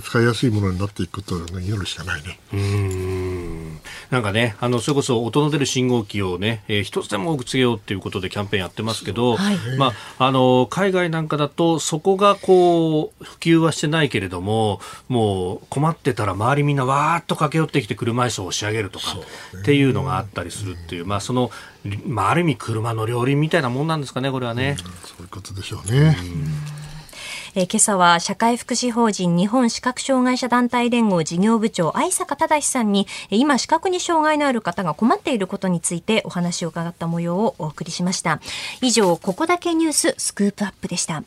[0.03, 2.39] 使いやすいものになっていくことを祈るしかないね。
[2.53, 3.01] うん
[4.12, 19.16] なんかねあのそれこそ音の出る信号機をね、えー、一つでも多くつけようっていうことでキャンペーンやってますけど、はい、まああの海外なんかだとそこがこう普及はしてないけれどももう困ってたら周りみんなわーっと駆け寄ってきて車椅子を押し上げるとか
[19.60, 21.50] っていうのがあったりするっていう、まあその
[22.04, 24.76] まあある意味車の両輪みたいなもんなんですかねこれはね。
[24.78, 26.18] そういうことでしょうね。
[27.55, 38.40] えー、今朝は社会福祉法人日本視覚障害者団体連合事業部長愛坂忠さんに今視覚に障害のある方が困っていることについてお話を伺った模様をお送りしました。
[38.80, 41.22] 以上ここだけニューススクープアップでした。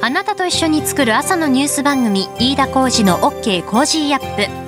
[0.00, 4.67] あなたと一緒に作る朝のニュース番組飯田浩二の OK コージーアップ。